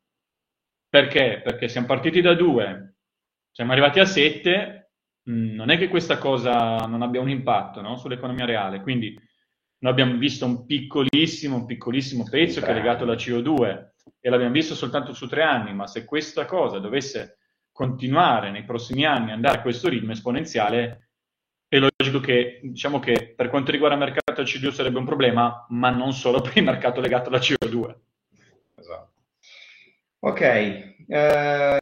Perché? 0.88 1.42
Perché 1.44 1.68
siamo 1.68 1.88
partiti 1.88 2.22
da 2.22 2.36
2, 2.36 2.96
siamo 3.52 3.72
arrivati 3.72 4.00
a 4.00 4.06
7, 4.06 4.92
mm, 5.30 5.56
non 5.56 5.72
è 5.72 5.78
che 5.80 5.88
questa 5.88 6.20
cosa 6.20 6.76
non 6.86 7.02
abbia 7.02 7.20
un 7.20 7.30
impatto 7.30 7.82
no? 7.82 7.98
sull'economia 7.98 8.46
reale, 8.46 8.82
quindi 8.82 9.20
noi 9.80 9.92
abbiamo 9.92 10.18
visto 10.18 10.46
un 10.46 10.66
piccolissimo, 10.66 11.56
un 11.56 11.66
piccolissimo 11.66 12.24
pezzo 12.30 12.62
che 12.62 12.68
è 12.68 12.74
legato 12.74 13.04
alla 13.04 13.16
CO2 13.16 13.92
e 14.20 14.30
l'abbiamo 14.30 14.54
visto 14.54 14.76
soltanto 14.76 15.14
su 15.14 15.28
tre 15.28 15.42
anni, 15.42 15.74
ma 15.74 15.88
se 15.88 16.06
questa 16.06 16.46
cosa 16.46 16.78
dovesse 16.78 17.40
continuare 17.72 18.52
nei 18.52 18.64
prossimi 18.64 19.04
anni, 19.04 19.32
andare 19.32 19.58
a 19.58 19.62
questo 19.62 19.90
ritmo 19.90 20.12
esponenziale, 20.12 21.10
è 21.74 21.80
logico 21.80 22.20
che, 22.20 22.60
diciamo 22.62 23.00
che 23.00 23.34
per 23.36 23.50
quanto 23.50 23.72
riguarda 23.72 23.96
il 23.96 24.04
mercato 24.04 24.44
del 24.44 24.46
CO2 24.46 24.72
sarebbe 24.72 25.00
un 25.00 25.06
problema, 25.06 25.66
ma 25.70 25.90
non 25.90 26.14
solo 26.14 26.40
per 26.40 26.56
il 26.56 26.64
mercato 26.64 27.02
legato 27.02 27.30
alla 27.30 27.40
CO2. 27.40 27.96
Esatto. 28.76 29.12
Ok, 30.20 30.42
eh, 30.42 31.80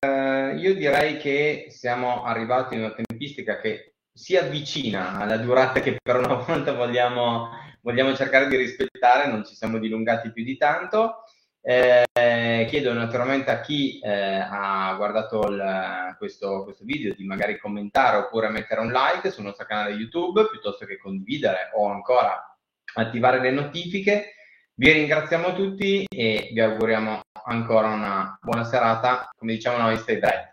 io 0.56 0.76
direi 0.76 1.18
che 1.18 1.66
siamo 1.70 2.24
arrivati 2.24 2.76
in 2.76 2.82
una 2.82 2.94
tempistica 2.94 3.60
che 3.60 3.96
si 4.14 4.38
avvicina 4.38 5.20
alla 5.20 5.36
durata 5.36 5.82
che 5.82 5.98
per 6.02 6.16
una 6.20 6.36
volta 6.48 6.72
vogliamo, 6.72 7.50
vogliamo 7.82 8.16
cercare 8.16 8.48
di 8.48 8.56
rispettare, 8.56 9.30
non 9.30 9.44
ci 9.44 9.56
siamo 9.56 9.78
dilungati 9.78 10.32
più 10.32 10.46
di 10.46 10.56
tanto. 10.56 11.26
Eh, 11.64 12.66
chiedo 12.70 12.92
naturalmente 12.94 13.52
a 13.52 13.62
chi 13.62 14.00
eh, 14.00 14.10
ha 14.10 14.96
guardato 14.96 15.48
il, 15.48 16.16
questo, 16.18 16.64
questo, 16.64 16.84
video 16.84 17.14
di 17.14 17.24
magari 17.24 17.60
commentare 17.60 18.18
oppure 18.18 18.50
mettere 18.50 18.82
un 18.82 18.92
like 18.92 19.30
sul 19.30 19.44
nostro 19.44 19.66
canale 19.66 19.92
YouTube 19.92 20.48
piuttosto 20.50 20.86
che 20.86 20.98
condividere 20.98 21.70
o 21.76 21.88
ancora 21.88 22.58
attivare 22.96 23.40
le 23.40 23.52
notifiche. 23.52 24.34
Vi 24.74 24.92
ringraziamo 24.92 25.54
tutti 25.54 26.06
e 26.10 26.50
vi 26.52 26.60
auguriamo 26.60 27.20
ancora 27.46 27.90
una 27.90 28.38
buona 28.42 28.64
serata. 28.64 29.30
Come 29.38 29.54
diciamo 29.54 29.78
noi, 29.78 29.98
stay 29.98 30.20
drive. 30.20 30.51